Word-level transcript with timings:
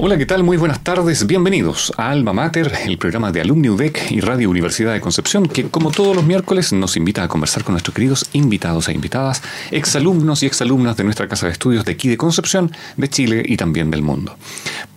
Hola, 0.00 0.16
¿qué 0.16 0.26
tal? 0.26 0.44
Muy 0.44 0.56
buenas 0.56 0.84
tardes. 0.84 1.26
Bienvenidos 1.26 1.92
a 1.96 2.10
Alma 2.10 2.32
Mater, 2.32 2.70
el 2.86 2.98
programa 2.98 3.32
de 3.32 3.40
Alumni 3.40 3.68
UDEC 3.68 4.12
y 4.12 4.20
Radio 4.20 4.48
Universidad 4.48 4.92
de 4.92 5.00
Concepción, 5.00 5.48
que 5.48 5.64
como 5.70 5.90
todos 5.90 6.14
los 6.14 6.24
miércoles 6.24 6.72
nos 6.72 6.96
invita 6.96 7.24
a 7.24 7.28
conversar 7.28 7.64
con 7.64 7.72
nuestros 7.72 7.96
queridos 7.96 8.30
invitados 8.32 8.88
e 8.88 8.92
invitadas, 8.92 9.42
exalumnos 9.72 10.44
y 10.44 10.46
exalumnas 10.46 10.96
de 10.96 11.02
nuestra 11.02 11.26
casa 11.26 11.46
de 11.46 11.52
estudios 11.52 11.84
de 11.84 11.90
aquí 11.90 12.08
de 12.08 12.16
Concepción, 12.16 12.70
de 12.96 13.08
Chile 13.08 13.42
y 13.44 13.56
también 13.56 13.90
del 13.90 14.02
mundo. 14.02 14.36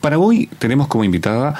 Para 0.02 0.20
hoy 0.20 0.48
tenemos 0.60 0.88
como 0.88 1.04
invitada 1.04 1.56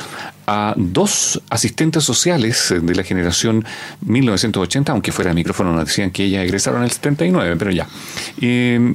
a 0.46 0.76
dos 0.78 1.42
asistentes 1.50 2.04
sociales 2.04 2.72
de 2.80 2.94
la 2.94 3.02
generación 3.02 3.66
1980, 4.02 4.92
aunque 4.92 5.12
fuera 5.12 5.32
de 5.32 5.36
micrófono 5.36 5.74
nos 5.74 5.86
decían 5.86 6.12
que 6.12 6.26
ellas 6.26 6.44
egresaron 6.44 6.82
en 6.82 6.86
el 6.86 6.92
79, 6.92 7.56
pero 7.58 7.72
ya. 7.72 7.88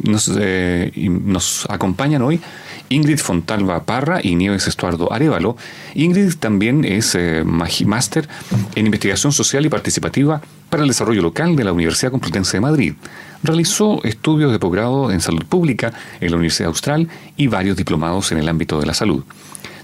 nos, 0.04 0.30
eh, 0.38 0.92
nos 1.24 1.66
acompañan 1.68 2.22
hoy 2.22 2.40
Ingrid 2.88 3.18
Fontalva 3.18 3.84
Parra 3.84 4.20
y 4.22 4.34
Nieves 4.34 4.66
Estuardo 4.66 5.12
Arevalo. 5.12 5.56
Ingrid 5.94 6.34
también 6.34 6.84
es 6.84 7.14
eh, 7.14 7.44
máster 7.44 8.28
en 8.74 8.86
investigación 8.86 9.32
social 9.32 9.66
y 9.66 9.68
participativa 9.68 10.40
para 10.70 10.82
el 10.82 10.88
desarrollo 10.88 11.22
local 11.22 11.56
de 11.56 11.64
la 11.64 11.72
Universidad 11.72 12.10
Complutense 12.10 12.56
de 12.56 12.60
Madrid. 12.60 12.94
Realizó 13.42 14.02
estudios 14.04 14.52
de 14.52 14.58
posgrado 14.58 15.10
en 15.10 15.20
salud 15.20 15.44
pública 15.44 15.92
en 16.20 16.30
la 16.30 16.36
Universidad 16.36 16.68
Austral 16.68 17.08
y 17.36 17.46
varios 17.46 17.76
diplomados 17.76 18.32
en 18.32 18.38
el 18.38 18.48
ámbito 18.48 18.80
de 18.80 18.86
la 18.86 18.94
salud. 18.94 19.24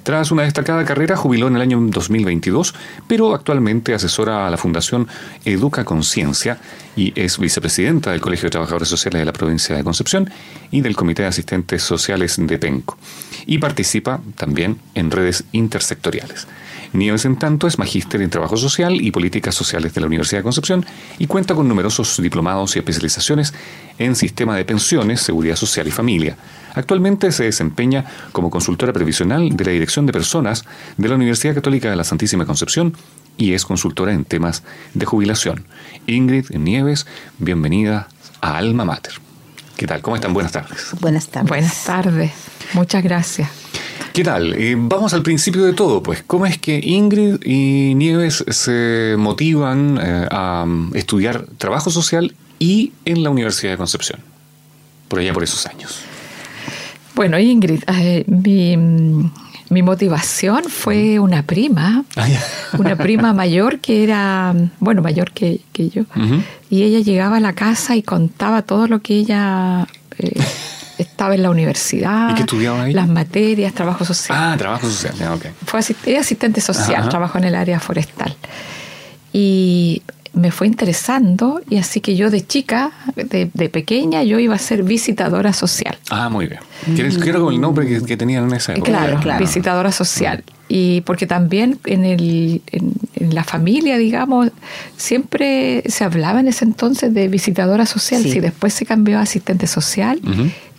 Tras 0.03 0.33
una 0.33 0.43
destacada 0.43 0.85
carrera, 0.85 1.17
jubiló 1.17 1.47
en 1.47 1.55
el 1.55 1.63
año 1.63 1.79
2022, 1.81 2.75
pero 3.07 3.35
actualmente 3.35 3.95
asesora 3.95 4.49
a 4.49 4.51
la 4.51 4.57
Fundación 4.57 5.07
Educa 5.45 5.85
Conciencia 5.85 6.59
y 6.97 7.13
es 7.15 7.39
vicepresidenta 7.39 8.11
del 8.11 8.21
Colegio 8.21 8.47
de 8.47 8.51
Trabajadores 8.51 8.89
Sociales 8.89 9.21
de 9.21 9.27
la 9.27 9.33
provincia 9.33 9.77
de 9.77 9.85
Concepción 9.85 10.29
y 10.73 10.81
del 10.81 10.97
Comité 10.97 11.23
de 11.23 11.29
Asistentes 11.29 11.85
Sociales 11.85 12.37
de 12.37 12.59
Penco. 12.59 12.99
Y 13.47 13.59
participa 13.59 14.21
también 14.37 14.79
en 14.95 15.13
redes 15.13 15.45
intersectoriales. 15.53 16.49
Nieves, 16.93 17.25
en 17.25 17.37
tanto, 17.37 17.67
es 17.67 17.79
magíster 17.79 18.21
en 18.21 18.29
Trabajo 18.29 18.57
Social 18.57 19.01
y 19.01 19.11
Políticas 19.11 19.55
Sociales 19.55 19.95
de 19.95 20.01
la 20.01 20.07
Universidad 20.09 20.41
de 20.41 20.45
Concepción 20.45 20.85
y 21.19 21.27
cuenta 21.27 21.55
con 21.55 21.67
numerosos 21.67 22.21
diplomados 22.21 22.77
y 22.77 22.81
especializaciones 22.81 23.55
en 23.99 24.15
Sistema 24.15 24.57
de 24.57 24.65
Pensiones, 24.65 25.21
Seguridad 25.21 25.57
Social 25.57 25.89
y 25.89 25.91
Familia. 25.91 26.37
Actualmente 26.75 27.33
se 27.33 27.45
desempeña 27.45 28.05
como 28.33 28.51
consultora 28.51 28.93
previsional 28.93 29.57
de 29.57 29.65
la 29.65 29.73
Dirección 29.73 30.05
de 30.07 30.13
Personas 30.13 30.65
de 30.99 31.09
la 31.09 31.15
Universidad 31.15 31.55
Católica 31.55 31.89
de 31.89 31.97
la 31.97 32.05
Santísima 32.05 32.45
Concepción 32.47 32.95
y 33.37 33.55
es 33.55 33.65
consultora 33.65 34.13
en 34.13 34.25
temas 34.25 34.63
de 34.93 35.07
jubilación. 35.07 35.65
Ingrid 36.07 36.51
Nieves, 36.51 37.07
bienvenida 37.39 38.09
a 38.41 38.59
Alma 38.59 38.85
Mater. 38.85 39.15
¿Qué 39.77 39.87
tal? 39.87 40.03
¿Cómo 40.03 40.17
están? 40.17 40.35
Buenas 40.35 40.53
tardes. 40.53 40.95
Buenas 41.01 41.29
tardes. 41.29 41.49
Buenas 41.49 41.85
tardes. 41.85 42.33
Muchas 42.75 43.03
gracias. 43.03 43.62
¿Qué 44.13 44.25
tal? 44.25 44.55
Eh, 44.55 44.75
vamos 44.77 45.15
al 45.15 45.23
principio 45.23 45.65
de 45.65 45.73
todo, 45.73 46.03
pues. 46.03 46.23
¿Cómo 46.27 46.47
es 46.47 46.59
que 46.59 46.79
Ingrid 46.83 47.43
y 47.45 47.95
Nieves 47.95 48.45
se 48.49 49.15
motivan 49.19 49.99
eh, 50.03 50.29
a 50.31 50.67
estudiar 50.95 51.47
trabajo 51.59 51.91
social 51.91 52.35
y 52.59 52.93
en 53.05 53.23
la 53.23 53.31
Universidad 53.31 53.73
de 53.73 53.79
Concepción? 53.79 54.21
Por 55.09 55.21
allá 55.21 55.33
por 55.33 55.43
esos 55.43 55.67
años. 55.67 56.01
Bueno, 57.15 57.39
Ingrid, 57.39 57.83
eh, 57.89 58.25
mi, 58.27 59.83
motivación 59.83 60.65
fue 60.65 61.19
una 61.19 61.43
prima, 61.43 62.05
ah, 62.17 62.29
una 62.79 62.97
prima 62.97 63.33
mayor 63.35 63.81
que 63.81 64.05
era, 64.05 64.55
bueno, 64.79 65.03
mayor 65.03 65.33
que, 65.33 65.61
yo, 65.75 66.05
y 66.71 66.83
ella 66.83 67.01
llegaba 67.01 67.37
a 67.39 67.41
la 67.41 67.55
casa 67.55 67.97
y 67.97 68.03
contaba 68.03 68.63
todo 68.63 68.87
lo 68.87 69.01
que 69.01 69.15
ella 69.15 69.87
estaba 70.99 71.35
en 71.35 71.43
la 71.43 71.51
universidad. 71.51 72.31
¿Y 72.31 72.35
qué 72.35 72.41
estudiaba 72.43 72.85
ahí? 72.85 72.93
Las 72.93 73.09
materias, 73.09 73.73
trabajo 73.73 74.05
social. 74.05 74.39
Ah, 74.41 74.57
trabajo 74.57 74.89
social, 74.89 75.15
ok. 75.35 75.47
Fue 75.65 75.81
asistente 76.19 76.61
social, 76.61 77.09
trabajo 77.09 77.39
en 77.39 77.45
el 77.45 77.55
área 77.55 77.81
forestal. 77.81 78.37
Y 79.33 80.03
me 80.35 80.51
fue 80.51 80.67
interesando 80.67 81.61
y 81.69 81.77
así 81.77 82.01
que 82.01 82.17
yo 82.17 82.31
de 82.31 82.47
chica, 82.47 82.93
de, 83.17 83.69
pequeña, 83.69 84.23
yo 84.23 84.39
iba 84.39 84.55
a 84.55 84.59
ser 84.59 84.83
visitadora 84.83 85.53
social. 85.53 85.97
Ah, 86.11 86.29
muy 86.29 86.47
bien. 86.47 86.61
Quiero 87.21 87.41
como 87.41 87.51
el 87.51 87.61
nombre 87.61 88.03
que, 88.03 88.17
tenían 88.17 88.45
en 88.45 88.55
esa 88.55 88.73
época. 88.73 88.91
Claro, 88.91 89.21
claro. 89.21 89.41
visitadora 89.41 89.93
social. 89.93 90.43
Y 90.69 91.03
porque 91.03 91.27
también 91.27 91.79
en, 91.85 92.05
el, 92.05 92.63
en, 92.71 93.35
la 93.35 93.45
familia, 93.45 93.99
digamos, 93.99 94.51
siempre 94.97 95.83
se 95.87 96.05
hablaba 96.05 96.41
en 96.41 96.49
ese 96.49 96.65
entonces 96.65 97.13
de 97.13 97.29
visitadora 97.29 97.85
social, 97.85 98.23
si 98.23 98.41
después 98.41 98.73
se 98.73 98.87
cambió 98.87 99.19
a 99.19 99.23
asistente 99.23 99.67
social 99.67 100.21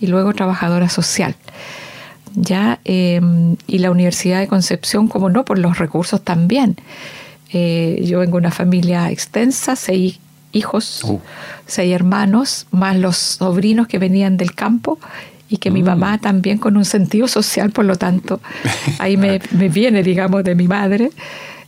y 0.03 0.07
luego 0.07 0.33
trabajadora 0.33 0.89
social. 0.89 1.33
Ya, 2.35 2.81
em, 2.83 3.55
y 3.67 3.77
la 3.77 3.89
Universidad 3.89 4.41
de 4.41 4.47
Concepción, 4.47 5.07
como 5.07 5.29
no, 5.29 5.45
por 5.45 5.57
los 5.59 5.77
recursos 5.77 6.21
también. 6.21 6.75
Eh, 7.53 8.03
yo 8.03 8.19
vengo 8.19 8.37
de 8.37 8.47
una 8.47 8.51
familia 8.51 9.09
extensa, 9.11 9.77
seis 9.77 10.19
hijos, 10.51 11.03
uh. 11.05 11.21
seis 11.67 11.93
hermanos, 11.93 12.67
más 12.71 12.97
los 12.97 13.15
sobrinos 13.15 13.87
que 13.87 13.97
venían 13.97 14.35
del 14.35 14.53
campo 14.53 14.99
y 15.47 15.57
que 15.57 15.71
mi 15.71 15.83
mm. 15.83 15.85
mamá 15.85 16.17
también 16.17 16.57
con 16.57 16.75
un 16.75 16.83
sentido 16.83 17.29
social, 17.29 17.71
por 17.71 17.85
lo 17.85 17.95
tanto, 17.95 18.41
ahí 18.99 19.15
me, 19.15 19.39
viene, 19.69 20.03
digamos, 20.03 20.43
de 20.43 20.55
mi 20.55 20.67
madre, 20.67 21.11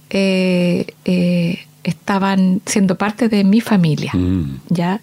eh, 0.09 0.87
eh, 1.05 1.59
estaban 1.85 2.61
siendo 2.65 2.97
parte 2.97 3.29
de 3.29 3.45
mi 3.45 3.61
familia, 3.61 4.11
mm. 4.13 4.59
¿ya? 4.69 4.99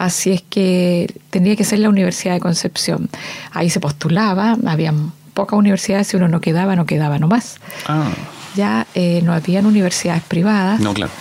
Así 0.00 0.32
es 0.32 0.42
que 0.42 1.14
tenía 1.30 1.56
que 1.56 1.64
ser 1.64 1.78
la 1.78 1.88
Universidad 1.88 2.34
de 2.34 2.40
Concepción. 2.40 3.08
Ahí 3.52 3.70
se 3.70 3.80
postulaba, 3.80 4.56
había 4.66 4.92
pocas 5.34 5.58
universidades, 5.58 6.08
si 6.08 6.16
uno 6.16 6.28
no 6.28 6.40
quedaba, 6.40 6.74
no 6.74 6.86
quedaba 6.86 7.18
nomás. 7.18 7.58
Ah 7.86 8.10
ya 8.54 8.86
eh, 8.94 9.20
no 9.24 9.32
habían 9.32 9.66
universidades 9.66 10.22
privadas. 10.22 10.80
No, 10.80 10.94
claro. 10.94 11.12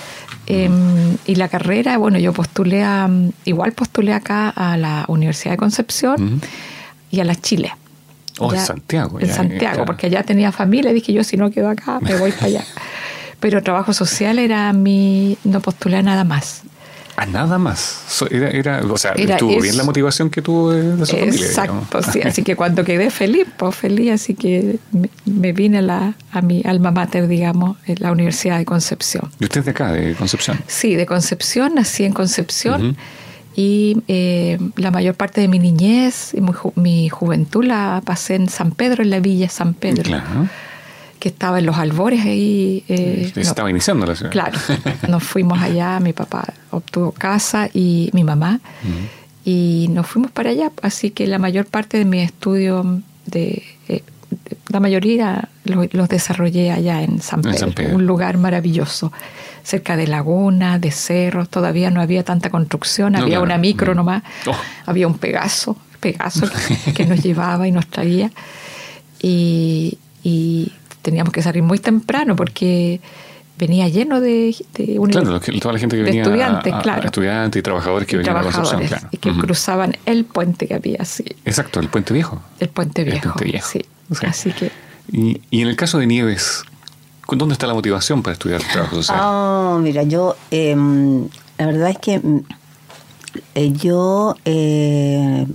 Em, 0.48 1.16
y 1.26 1.36
la 1.36 1.48
carrera, 1.48 1.98
bueno, 1.98 2.18
yo 2.18 2.34
postulé 2.34 2.84
a, 2.84 3.10
igual 3.46 3.74
postulé 3.74 4.14
acá 4.14 4.50
a 4.50 4.78
la 4.78 5.06
Universidad 5.08 5.52
de 5.52 5.58
Concepción 5.58 6.42
y 7.12 7.20
a 7.20 7.24
la 7.24 7.36
Chile. 7.36 7.72
Oh, 8.40 8.52
en 8.54 8.60
Santiago. 8.60 9.20
En 9.20 9.32
Santiago, 9.32 9.86
porque 9.86 10.08
allá 10.08 10.24
tenía 10.24 10.52
familia, 10.52 10.92
dije 10.92 11.14
yo 11.14 11.24
si 11.24 11.38
no 11.38 11.52
quedo 11.52 11.70
acá, 11.70 12.00
me 12.00 12.16
voy 12.16 12.32
para 12.40 12.48
allá. 12.48 12.64
Pero 13.40 13.62
trabajo 13.62 13.94
social 13.94 14.40
era 14.40 14.74
mi, 14.74 15.38
no 15.44 15.60
postulé 15.62 16.02
nada 16.02 16.24
más. 16.24 16.64
A 17.20 17.26
nada 17.26 17.58
más. 17.58 18.24
Era, 18.32 18.80
o 18.80 18.98
sea, 18.98 19.12
estuvo 19.12 19.60
bien 19.60 19.76
la 19.76 19.84
motivación 19.84 20.30
que 20.30 20.42
tuvo 20.42 20.72
de, 20.72 21.06
su 21.06 21.18
familia. 21.18 21.46
Exacto, 21.48 22.02
sí. 22.02 22.22
Así 22.26 22.44
que 22.44 22.56
cuando 22.56 22.86
quedé 22.86 23.10
feliz, 23.12 23.46
pues 23.58 23.76
feliz, 23.76 24.14
así 24.14 24.36
que 24.36 24.80
me, 25.26 25.52
vine 25.52 25.80
a, 25.80 25.82
la, 25.82 26.14
a 26.32 26.42
mi 26.42 26.62
alma 26.64 26.92
mater, 26.92 27.28
digamos, 27.28 27.76
en 27.88 27.98
la 28.00 28.14
Universidad 28.14 28.58
de 28.58 28.64
Concepción. 28.64 29.30
¿Y 29.38 29.44
usted 29.44 29.60
es 29.60 29.66
de 29.66 29.72
acá, 29.72 29.92
de 29.92 30.16
Concepción? 30.16 30.60
Sí, 30.68 30.96
de 30.96 31.06
Concepción, 31.06 31.76
nací 31.76 32.06
en 32.06 32.14
Concepción. 32.14 32.96
Y 33.54 33.98
eh, 34.08 34.58
la 34.78 34.90
mayor 34.90 35.16
parte 35.16 35.42
de 35.42 35.50
mi 35.50 35.60
niñez 35.60 36.34
y 36.34 36.40
mi, 36.40 36.54
mi, 36.76 37.10
juventud 37.10 37.66
la 37.66 38.02
pasé 38.06 38.36
en 38.36 38.48
San 38.48 38.72
Pedro, 38.72 39.04
en 39.04 39.10
la 39.10 39.20
villa 39.20 39.50
San 39.50 39.74
Pedro. 39.74 40.04
Claro 40.04 40.48
que 41.20 41.30
estaba 41.30 41.60
en 41.60 41.66
los 41.66 41.78
albores 41.78 42.26
ahí. 42.26 42.84
Eh, 42.88 43.32
estaba 43.36 43.70
iniciando 43.70 44.06
la 44.06 44.16
ciudad. 44.16 44.32
Claro, 44.32 44.58
nos 45.08 45.24
fuimos 45.24 45.62
allá, 45.62 46.00
mi 46.00 46.14
papá 46.14 46.46
obtuvo 46.72 47.12
casa 47.12 47.70
y 47.74 48.10
mi 48.14 48.24
mamá, 48.24 48.60
y 49.44 49.88
nos 49.92 50.08
fuimos 50.08 50.32
para 50.32 50.52
allá, 50.52 50.72
así 50.82 51.12
que 51.12 51.28
la 51.28 51.40
mayor 51.40 51.66
parte 51.66 51.98
de 51.98 52.06
mi 52.06 52.22
estudio, 52.22 53.02
de, 53.26 53.64
eh, 53.88 54.04
la 54.70 54.80
mayoría 54.80 55.50
los, 55.66 56.10
desarrollé 56.10 56.72
allá 56.72 57.02
en 57.04 57.22
San 57.22 57.42
Pedro, 57.42 57.72
un 57.94 58.06
lugar 58.06 58.38
maravilloso, 58.38 59.12
cerca 59.64 59.98
de 59.98 60.08
lagunas, 60.08 60.80
de 60.80 60.92
cerros, 60.92 61.50
todavía 61.50 61.90
no 61.90 62.02
había 62.02 62.24
tanta 62.24 62.50
construcción, 62.50 63.16
había 63.16 63.42
una 63.42 63.58
micro 63.58 63.94
nomás, 63.96 64.24
oh. 64.48 64.56
había 64.86 65.08
un 65.08 65.18
Pegaso, 65.18 65.78
Pegaso 66.00 66.48
que, 66.96 67.06
nos 67.06 67.22
llevaba 67.22 67.68
y 67.68 67.72
nos 67.72 67.88
traía. 67.88 68.32
Y, 69.22 69.98
y 70.24 70.72
teníamos 71.10 71.34
que 71.34 71.42
salir 71.42 71.64
muy 71.64 71.80
temprano 71.80 72.36
porque 72.36 73.02
venía 73.58 73.88
lleno 73.90 74.22
de, 74.22 74.56
claro, 75.10 75.40
toda 75.60 75.74
la 75.74 75.80
gente 75.80 75.98
que 75.98 76.04
venía 76.04 76.22
estudiantes, 76.22 76.74
claro. 76.84 77.06
estudiantes 77.06 77.60
y 77.60 77.64
trabajadores 77.64 78.08
que 78.08 78.18
venían 78.18 78.38
a 78.38 78.44
Concepción, 78.44 78.86
claro. 78.86 79.08
Y 79.10 79.18
que 79.18 79.34
cruzaban 79.34 79.98
el 80.06 80.26
puente 80.26 80.68
que 80.68 80.76
había, 80.76 81.04
sí. 81.04 81.26
Exacto, 81.46 81.80
el 81.80 81.90
puente 81.90 82.14
viejo. 82.14 82.40
El 82.60 82.70
puente 82.70 83.04
viejo. 83.04 83.34
Sí. 83.64 83.84
Así 84.22 84.52
que. 84.52 84.72
Y, 85.12 85.42
y, 85.50 85.62
en 85.64 85.68
el 85.68 85.76
caso 85.76 85.98
de 85.98 86.06
Nieves, 86.06 86.64
¿dónde 87.28 87.54
está 87.54 87.66
la 87.66 87.74
motivación 87.74 88.22
para 88.22 88.34
estudiar 88.34 88.62
trabajo 88.62 88.98
social? 88.98 89.20
Oh, 89.20 89.80
mira, 89.82 90.04
yo. 90.04 90.36
Em, 90.52 91.28
la 91.58 91.66
verdad 91.66 91.90
es 91.90 91.98
que 91.98 92.20
mm, 92.20 92.44
eh, 93.56 93.72
yo. 93.72 94.36
Eh, 94.46 95.48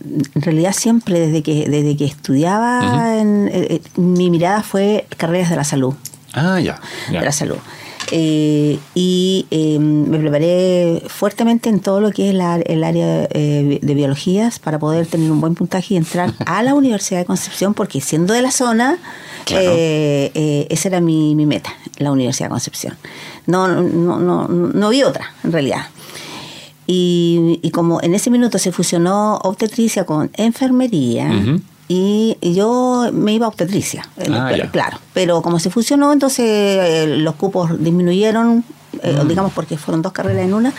en 0.00 0.42
realidad 0.42 0.72
siempre 0.72 1.18
desde 1.18 1.42
que 1.42 1.68
desde 1.68 1.96
que 1.96 2.04
estudiaba 2.04 3.16
eh, 3.20 3.80
mi 3.96 4.30
mirada 4.30 4.62
fue 4.62 5.06
carreras 5.16 5.50
de 5.50 5.56
la 5.56 5.64
salud 5.64 5.94
Ah, 6.32 6.60
ya. 6.60 6.80
De 7.10 7.20
la 7.20 7.32
salud. 7.32 7.56
Eh, 8.10 8.78
y 8.94 9.46
em, 9.50 10.08
me 10.08 10.18
preparé 10.18 11.02
fuertemente 11.08 11.68
en 11.68 11.80
todo 11.80 12.00
lo 12.00 12.10
que 12.10 12.30
es 12.30 12.34
el 12.34 12.84
área 12.84 13.28
eh, 13.30 13.78
de 13.82 13.94
biologías 13.94 14.58
para 14.58 14.78
poder 14.78 15.06
tener 15.06 15.30
un 15.30 15.42
buen 15.42 15.54
puntaje 15.54 15.94
y 15.94 15.96
entrar 15.98 16.32
a 16.46 16.62
la 16.62 16.74
Universidad 16.74 17.20
de 17.20 17.26
Concepción, 17.26 17.74
porque 17.74 18.00
siendo 18.00 18.32
de 18.32 18.40
la 18.40 18.50
zona, 18.50 18.98
eh, 19.50 20.66
esa 20.70 20.88
era 20.88 21.00
mi, 21.00 21.34
meta, 21.34 21.74
la 21.98 22.10
Universidad 22.10 22.46
de 22.46 22.50
Concepción. 22.50 22.96
No, 23.46 23.68
no, 23.68 24.18
no, 24.18 24.48
no 24.48 24.88
vi 24.88 25.02
otra, 25.02 25.32
en 25.44 25.52
realidad. 25.52 25.86
Y, 26.90 27.70
como 27.74 28.00
en 28.02 28.14
ese 28.14 28.30
minuto 28.30 28.58
se 28.58 28.72
fusionó 28.72 29.36
obstetricia 29.42 30.06
con 30.06 30.30
enfermería, 30.34 31.30
y 31.86 32.36
yo 32.40 33.10
me 33.12 33.34
iba 33.34 33.44
a 33.44 33.48
obstetricia, 33.48 34.08
ah, 34.30 34.52
claro. 34.72 34.98
Pero 35.12 35.42
como 35.42 35.58
se 35.58 35.68
fusionó, 35.70 36.12
entonces 36.12 36.46
eh, 36.46 37.06
los 37.18 37.34
cupos 37.34 37.82
disminuyeron, 37.82 38.64
eh, 39.02 39.20
mm. 39.22 39.28
digamos 39.28 39.52
porque 39.52 39.76
fueron 39.76 40.00
dos 40.00 40.12
carreras 40.12 40.44
en 40.44 40.54
una, 40.54 40.72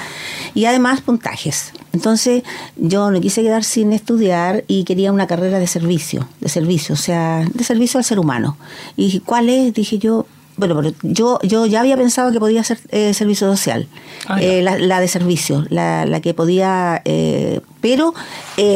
y 0.55 0.65
además 0.65 1.01
puntajes. 1.01 1.73
Entonces 1.93 2.43
yo 2.75 3.11
no 3.11 3.21
quise 3.21 3.41
quedar 3.41 3.63
sin 3.63 3.93
estudiar 3.93 4.63
y 4.67 4.83
quería 4.85 5.11
una 5.11 5.27
carrera 5.27 5.59
de 5.59 5.67
servicio, 5.67 6.27
de 6.41 6.49
servicio, 6.49 6.93
o 6.93 6.97
sea, 6.97 7.45
de 7.53 7.63
servicio 7.63 7.99
al 7.99 8.03
ser 8.03 8.19
humano. 8.19 8.57
Y 8.95 9.19
¿cuál 9.21 9.49
es? 9.49 9.73
Dije 9.73 9.97
yo, 9.99 10.25
bueno, 10.59 10.93
yo, 11.01 11.39
yo 11.43 11.65
ya 11.65 11.79
había 11.81 11.97
pensado 11.97 12.31
que 12.31 12.39
podía 12.39 12.63
ser 12.63 12.79
eh, 12.89 13.13
servicio 13.13 13.47
social, 13.47 13.87
ah, 14.27 14.41
eh, 14.41 14.61
la, 14.61 14.99
de 14.99 15.07
servicio, 15.07 15.65
la, 15.69 16.05
la 16.05 16.19
que 16.21 16.33
podía, 16.33 17.01
eh, 17.05 17.61
pero 17.81 18.13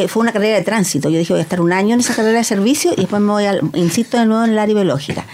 fue 0.08 0.22
una 0.22 0.32
carrera 0.32 0.58
de 0.58 0.64
tránsito. 0.64 1.10
Yo 1.10 1.20
dije, 1.20 1.34
voy 1.34 1.42
a 1.42 1.44
estar 1.44 1.62
un 1.62 1.74
año 1.74 1.94
en 1.94 2.00
esa 2.00 2.16
carrera 2.16 2.38
de 2.40 2.44
servicio 2.44 2.94
y 2.94 3.02
después 3.02 3.22
me 3.22 3.32
voy, 3.32 3.46
a, 3.46 3.60
insisto, 3.74 4.18
de 4.18 4.26
nuevo 4.26 4.46
en 4.46 4.52
el 4.52 4.60
área 4.60 4.76
biológica. 4.76 5.26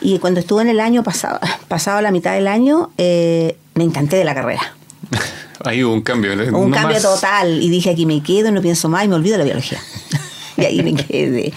Y 0.00 0.18
cuando 0.18 0.40
estuve 0.40 0.62
en 0.62 0.68
el 0.68 0.80
año 0.80 1.02
pasado, 1.02 1.38
pasado 1.68 2.00
la 2.00 2.10
mitad 2.10 2.34
del 2.34 2.48
año, 2.48 2.90
me 2.96 3.84
encanté 3.84 4.16
de 4.16 4.24
la 4.24 4.34
carrera. 4.34 4.74
Ahí 5.64 5.84
hubo 5.84 5.94
un 5.94 6.02
cambio. 6.02 6.32
Un 6.56 6.70
cambio 6.70 7.00
total. 7.00 7.62
Y 7.62 7.68
dije, 7.68 7.90
aquí 7.90 8.06
me 8.06 8.22
quedo, 8.22 8.50
no 8.50 8.60
pienso 8.60 8.88
más 8.88 9.04
y 9.04 9.08
me 9.08 9.14
olvido 9.14 9.34
de 9.34 9.38
la 9.38 9.44
biología. 9.44 9.78
y 10.62 10.66
ahí 10.66 10.82
me 10.82 10.94
quedé. 11.04 11.52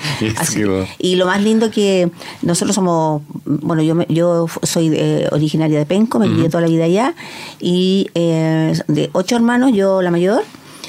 y 0.99 1.15
lo 1.15 1.25
más 1.25 1.41
lindo 1.41 1.71
que 1.71 2.09
nosotros 2.41 2.75
somos, 2.75 3.21
bueno, 3.45 3.81
yo 3.81 3.95
yo 4.09 4.47
soy 4.63 4.91
eh, 4.93 5.27
originaria 5.31 5.79
de 5.79 5.85
Penco, 5.85 6.19
me 6.19 6.27
viví 6.27 6.47
toda 6.49 6.61
la 6.61 6.67
vida 6.67 6.85
allá, 6.85 7.15
y 7.59 8.09
eh, 8.15 8.73
de 8.87 9.09
ocho 9.13 9.35
hermanos, 9.35 9.71
yo 9.73 10.01
la 10.01 10.11
mayor. 10.11 10.43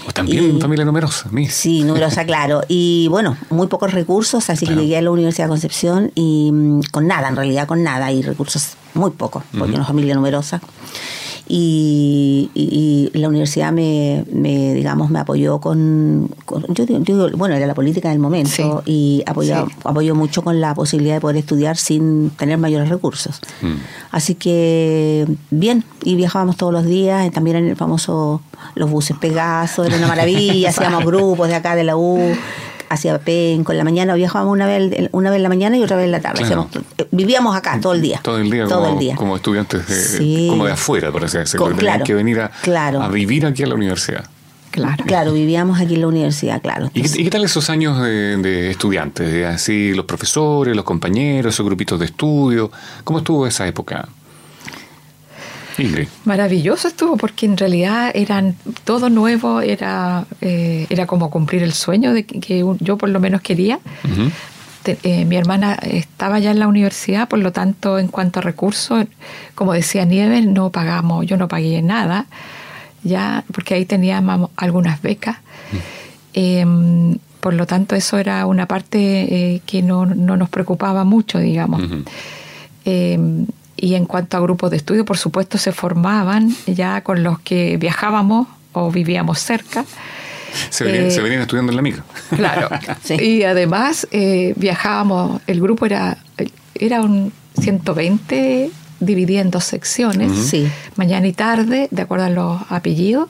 O 0.09 0.13
también 0.13 0.61
familia 0.61 0.85
numerosa, 0.85 1.29
Sí, 1.49 1.83
numerosa, 1.83 2.25
claro. 2.27 2.63
Y 2.69 3.09
bueno, 3.11 3.37
muy 3.51 3.67
pocos 3.67 3.93
recursos, 3.93 4.51
así 4.51 4.65
que 4.65 4.77
llegué 4.77 4.97
a 4.97 5.03
la 5.03 5.11
Universidad 5.11 5.47
de 5.47 5.49
Concepción 5.49 6.13
y 6.15 6.51
mm, 6.53 6.83
con 6.93 7.09
nada, 7.09 7.29
en 7.29 7.35
realidad 7.35 7.67
con 7.67 7.83
nada, 7.83 8.13
y 8.13 8.23
recursos 8.23 8.75
muy 8.95 9.11
pocos, 9.11 9.43
porque 9.59 9.75
una 9.75 9.85
familia 9.85 10.15
numerosa 10.15 10.61
y, 11.49 13.11
la 13.15 13.29
universidad 13.29 13.73
me, 13.73 14.25
me, 14.33 14.75
digamos, 14.75 15.11
me 15.11 15.19
apoyó 15.19 15.59
con, 15.59 16.29
yo 16.69 16.87
digo, 16.87 17.29
bueno, 17.37 17.55
era 17.55 17.67
la 17.67 17.75
política 17.75 18.11
del 18.11 18.19
momento 18.19 18.83
y 18.85 19.23
apoyó, 19.27 19.67
apoyó 19.85 20.15
mucho 20.15 20.43
con 20.43 20.61
la 20.61 20.75
posibilidad 20.75 21.15
de 21.15 21.21
poder 21.21 21.37
estudiar 21.37 21.77
sin 21.77 22.31
tener 22.31 22.59
mayores 22.59 22.89
recursos. 22.89 23.41
Mm. 23.63 23.75
Así 24.11 24.35
que 24.35 25.27
bien, 25.51 25.85
y 26.03 26.17
viajábamos 26.17 26.57
todos 26.57 26.73
los 26.73 26.85
días, 26.85 27.31
también 27.33 27.57
en 27.57 27.69
el 27.69 27.77
famoso, 27.77 28.43
los 28.75 28.91
buses 28.91 29.17
Pegaso, 29.17 29.85
era 29.85 29.97
una 29.97 30.09
maravilla, 30.09 30.69
hacíamos 30.71 31.05
grupos 31.05 31.49
de 31.49 31.55
acá 31.55 31.75
de 31.75 31.85
la 31.85 31.97
U 31.97 32.35
hacia 32.89 33.19
Penco 33.19 33.73
en 33.73 33.79
la 33.79 33.85
mañana, 33.85 34.15
viajábamos 34.15 34.53
una 34.53 34.67
vez, 34.67 35.09
una 35.13 35.31
vez 35.31 35.37
en 35.37 35.43
la 35.43 35.49
mañana 35.49 35.77
y 35.77 35.83
otra 35.83 35.97
vez 35.97 36.07
en 36.07 36.13
la 36.13 36.21
tarde. 36.21 36.45
Eh, 36.99 37.07
vivíamos 37.11 37.57
acá 37.57 37.79
todo 37.81 37.95
el 37.95 38.03
día. 38.03 38.21
Todo 38.23 38.39
el 38.39 38.51
día, 38.51 38.67
todo 38.67 38.81
como, 38.83 38.93
el 38.95 38.99
día. 38.99 39.17
como 39.17 39.37
estudiantes 39.37 40.19
de, 40.19 40.47
como 40.49 40.67
de 40.67 40.73
afuera, 40.73 41.11
por 41.13 41.25
así 41.25 41.39
decirlo. 41.39 41.75
Tenían 41.75 42.03
que 42.03 42.15
venir 42.15 42.41
a, 42.41 42.51
a 43.03 43.09
vivir 43.09 43.47
aquí 43.47 43.63
a 43.63 43.67
la 43.67 43.75
universidad. 43.75 44.25
Claro. 44.77 45.05
claro, 45.07 45.33
vivíamos 45.33 45.81
aquí 45.81 45.95
en 45.95 46.03
la 46.03 46.09
universidad, 46.09 46.61
claro. 46.61 46.91
¿Y, 46.93 47.01
qué, 47.01 47.31
tal 47.31 47.45
esos 47.45 47.71
años 47.71 47.99
de, 48.03 48.71
estudiantes? 48.71 49.47
así, 49.47 49.95
los 49.95 50.05
profesores, 50.05 50.77
los 50.77 50.85
compañeros, 50.85 51.55
esos 51.55 51.65
grupitos 51.65 51.99
de 51.99 52.05
estudio. 52.05 52.71
¿Cómo 53.03 53.21
estuvo 53.21 53.47
esa 53.47 53.67
época? 53.67 54.07
Maravilloso 56.25 56.89
estuvo 56.89 57.17
porque 57.17 57.47
en 57.47 57.57
realidad 57.57 58.11
eran 58.15 58.57
todo 58.85 59.11
nuevo, 59.11 59.61
era, 59.61 60.27
eh, 60.41 60.87
era 60.89 61.07
como 61.07 61.31
cumplir 61.31 61.63
el 61.63 61.73
sueño 61.73 62.13
de 62.13 62.25
que, 62.25 62.65
yo 62.81 62.97
por 62.97 63.09
lo 63.09 63.21
menos 63.21 63.41
quería. 63.43 63.79
Eh, 65.03 65.25
mi 65.25 65.37
hermana 65.37 65.75
estaba 65.75 66.39
ya 66.39 66.53
en 66.53 66.61
la 66.61 66.69
universidad, 66.69 67.29
por 67.29 67.41
lo 67.41 67.53
tanto, 67.53 67.99
en 67.99 68.07
cuanto 68.07 68.39
a 68.39 68.43
recursos, 68.43 69.07
como 69.55 69.73
decía 69.73 70.05
Nieves, 70.05 70.47
no 70.47 70.71
pagamos, 70.71 71.27
yo 71.27 71.37
no 71.37 71.49
pagué 71.49 71.83
nada, 71.83 72.27
ya, 73.03 73.45
porque 73.53 73.75
ahí 73.75 73.85
teníamos 73.85 74.51
algunas 74.57 75.03
becas. 75.03 75.39
Em, 76.35 77.19
por 77.41 77.55
lo 77.55 77.67
tanto, 77.67 77.97
eso 77.97 78.19
era 78.19 78.47
una 78.47 78.67
parte 78.67 79.55
eh, 79.55 79.63
que 79.67 79.83
no, 79.83 80.07
nos 80.07 80.49
preocupaba 80.49 81.05
mucho, 81.05 81.39
digamos. 81.39 81.83
Y 83.77 83.95
en 83.95 84.07
cuanto 84.07 84.37
a 84.37 84.41
grupos 84.41 84.71
de 84.71 84.79
estudio, 84.79 85.05
por 85.05 85.19
supuesto, 85.19 85.59
se 85.59 85.73
formaban 85.73 86.55
ya 86.67 87.03
con 87.03 87.23
los 87.23 87.39
que 87.41 87.77
viajábamos 87.77 88.49
o 88.73 88.91
vivíamos 88.91 89.39
cerca. 89.39 89.85
Se 90.71 90.85
venían, 90.85 91.05
eh, 91.05 91.41
estudiando 91.43 91.73
en 91.73 91.77
la 91.77 91.83
micro. 91.83 92.03
Claro. 92.35 92.69
Y 93.21 93.43
además 93.43 94.09
eh, 94.11 94.55
viajábamos, 94.57 95.41
el 95.47 95.61
grupo 95.61 95.85
era, 95.87 96.17
era 96.75 97.03
un 97.03 97.33
120 97.61 98.71
dividido 99.01 99.43
en 99.43 99.51
dos 99.51 99.65
secciones, 99.65 100.33
sí. 100.49 100.67
mañana 100.97 101.27
y 101.27 101.33
tarde, 101.35 101.89
de 101.91 102.03
acuerdo 102.03 102.25
a 102.25 102.31
los 102.31 102.61
apellidos 102.71 103.29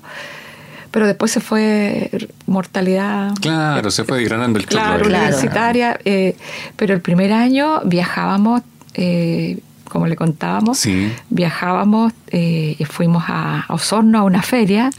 pero 0.96 1.06
después 1.06 1.30
se 1.30 1.40
fue 1.40 2.10
mortalidad. 2.46 3.34
Claro, 3.42 3.90
se 3.90 4.04
fue 4.04 4.16
desgranando 4.18 4.58
el 4.58 4.64
Claro, 4.64 5.04
universitaria. 5.04 6.00
Eh, 6.06 6.34
pero 6.74 6.94
el 6.94 7.02
primer 7.02 7.34
año 7.34 7.82
viajábamos 7.84 8.62
eh, 8.94 9.58
como 9.88 10.06
le 10.06 10.16
contábamos, 10.16 10.82
viajábamos 11.30 12.12
y 12.30 12.76
eh, 12.78 12.86
fuimos 12.88 13.24
a 13.28 13.64
Osorno 13.68 14.18
a 14.18 14.22
una 14.22 14.42
feria 14.42 14.90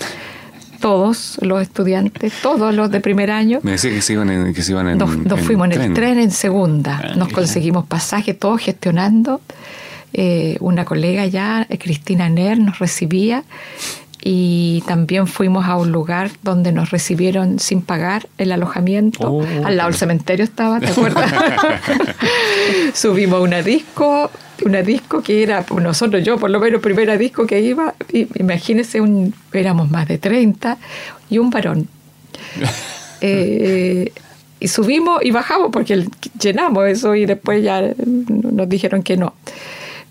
todos 0.79 1.39
los 1.41 1.61
estudiantes, 1.61 2.33
todos 2.41 2.73
los 2.73 2.91
de 2.91 3.01
primer 3.01 3.31
año. 3.31 3.59
Me 3.63 3.71
decía 3.71 3.91
que 3.91 4.01
se 4.01 4.13
iban 4.13 4.29
en, 4.29 4.53
que 4.53 4.61
se 4.61 4.71
iban 4.71 4.87
en 4.87 4.97
Nos, 4.97 5.41
fuimos 5.41 5.69
en 5.71 5.81
el 5.81 5.93
tren 5.93 6.19
en 6.19 6.31
segunda. 6.31 7.01
Ah, 7.03 7.15
nos 7.15 7.29
conseguimos 7.29 7.85
pasaje, 7.85 8.33
todos 8.33 8.61
gestionando. 8.61 9.41
Eh, 10.13 10.57
una 10.61 10.85
colega 10.85 11.25
ya, 11.25 11.67
Cristina 11.79 12.29
Ner, 12.29 12.59
nos 12.59 12.79
recibía 12.79 13.43
y 14.29 14.83
también 14.85 15.25
fuimos 15.25 15.67
a 15.67 15.77
un 15.77 15.93
lugar 15.93 16.31
donde 16.43 16.73
nos 16.73 16.91
recibieron 16.91 17.59
sin 17.59 17.81
pagar 17.81 18.27
el 18.37 18.51
alojamiento. 18.51 19.31
Oh, 19.31 19.45
Al 19.63 19.77
lado 19.77 19.89
del 19.89 19.97
cementerio 19.97 20.43
estaba, 20.43 20.81
¿te 20.81 20.87
acuerdas? 20.87 21.31
Subimos 22.93 23.39
una 23.39 23.61
disco, 23.61 24.29
una 24.65 24.81
disco 24.81 25.23
que 25.23 25.43
era, 25.43 25.65
nosotros, 25.81 26.25
yo 26.25 26.37
por 26.37 26.49
lo 26.49 26.59
menos, 26.59 26.81
primera 26.81 27.17
disco 27.17 27.47
que 27.47 27.61
iba, 27.61 27.95
imagínense, 28.11 28.99
un, 28.99 29.33
éramos 29.53 29.89
más 29.89 30.09
de 30.09 30.17
30 30.17 30.77
y 31.29 31.37
un 31.37 31.49
varón. 31.49 31.87
Eh, 33.19 34.13
y 34.59 34.67
subimos 34.67 35.25
y 35.25 35.31
bajamos 35.31 35.69
porque 35.71 36.05
llenamos 36.39 36.85
eso 36.85 37.15
y 37.15 37.25
después 37.25 37.63
ya 37.63 37.81
nos 38.05 38.69
dijeron 38.69 39.01
que 39.01 39.17
no 39.17 39.33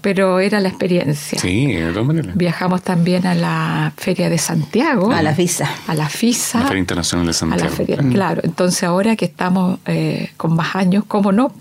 pero 0.06 0.38
era 0.38 0.60
la 0.60 0.68
experiencia. 0.68 1.36
Sí, 1.36 1.66
de 1.66 1.90
todas 1.90 2.06
maneras. 2.06 2.36
Viajamos 2.36 2.80
también 2.82 3.26
a 3.26 3.34
la 3.34 3.92
Feria 3.96 4.30
de 4.30 4.38
Santiago. 4.38 5.10
A 5.10 5.20
la 5.20 5.34
FISA. 5.34 5.68
A 5.88 5.96
la 5.96 6.08
FISA. 6.08 6.60
La 6.60 6.66
Feria 6.66 6.78
Internacional 6.78 7.26
de 7.26 7.32
Santiago. 7.32 7.74
Mm. 8.04 8.12
Claro, 8.12 8.40
entonces 8.44 8.84
ahora 8.84 9.16
que 9.16 9.24
estamos 9.24 9.80
eh, 9.84 10.30
con 10.36 10.54
más 10.54 10.76
años, 10.76 11.02
¿cómo 11.08 11.32
no? 11.32 11.52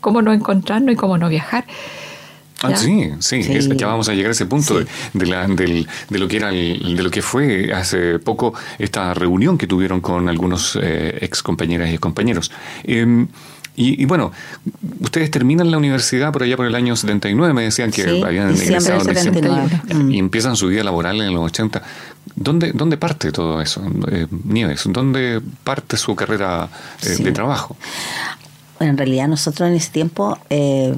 ¿Cómo 0.00 0.22
no 0.22 0.32
encontrarnos 0.32 0.94
y 0.94 0.96
cómo 0.96 1.18
no 1.18 1.28
viajar? 1.28 1.66
Ah, 2.62 2.74
sí, 2.74 3.10
sí, 3.18 3.42
ya 3.76 3.86
vamos 3.86 4.08
a 4.08 4.14
llegar 4.14 4.30
a 4.30 4.32
ese 4.32 4.46
punto 4.46 4.78
de, 4.78 4.86
de, 5.12 6.18
lo 6.18 6.26
que 6.26 6.36
era 6.38 6.50
de 6.50 7.02
lo 7.02 7.10
que 7.10 7.20
fue 7.20 7.70
hace 7.74 8.18
poco 8.18 8.54
esta 8.78 9.12
reunión 9.12 9.58
que 9.58 9.66
tuvieron 9.66 10.00
con 10.00 10.26
algunos 10.30 10.78
eh, 10.80 11.18
ex 11.20 11.42
compañeras 11.42 11.92
y 11.92 11.98
compañeros. 11.98 12.50
Em, 12.82 13.28
Y, 13.82 14.04
bueno, 14.04 14.30
ustedes 15.00 15.30
terminan 15.30 15.70
la 15.70 15.78
universidad 15.78 16.32
por 16.32 16.42
allá 16.42 16.54
por 16.54 16.66
el 16.66 16.74
año 16.74 16.94
79, 16.96 17.54
me 17.54 17.62
decían 17.62 17.90
que 17.90 18.02
habían 18.22 18.54
ingresado 18.54 18.98
en 19.08 19.16
79. 19.16 19.80
y 20.10 20.18
empiezan 20.18 20.54
su 20.54 20.66
vida 20.66 20.84
laboral 20.84 21.18
en 21.22 21.32
los 21.32 21.42
80. 21.46 21.82
¿Dónde, 22.36 22.72
dónde 22.72 22.98
parte 22.98 23.32
todo 23.32 23.62
eso, 23.62 23.82
eh, 24.12 24.26
Nieves? 24.44 24.82
¿Dónde 24.84 25.40
parte 25.64 25.96
su 25.96 26.14
carrera 26.14 26.68
eh, 27.02 27.22
de 27.22 27.32
trabajo? 27.32 27.74
Bueno, 28.78 28.90
en 28.90 28.98
realidad 28.98 29.28
nosotros 29.28 29.66
en 29.70 29.76
ese 29.76 29.90
tiempo 29.90 30.38
eh, 30.50 30.94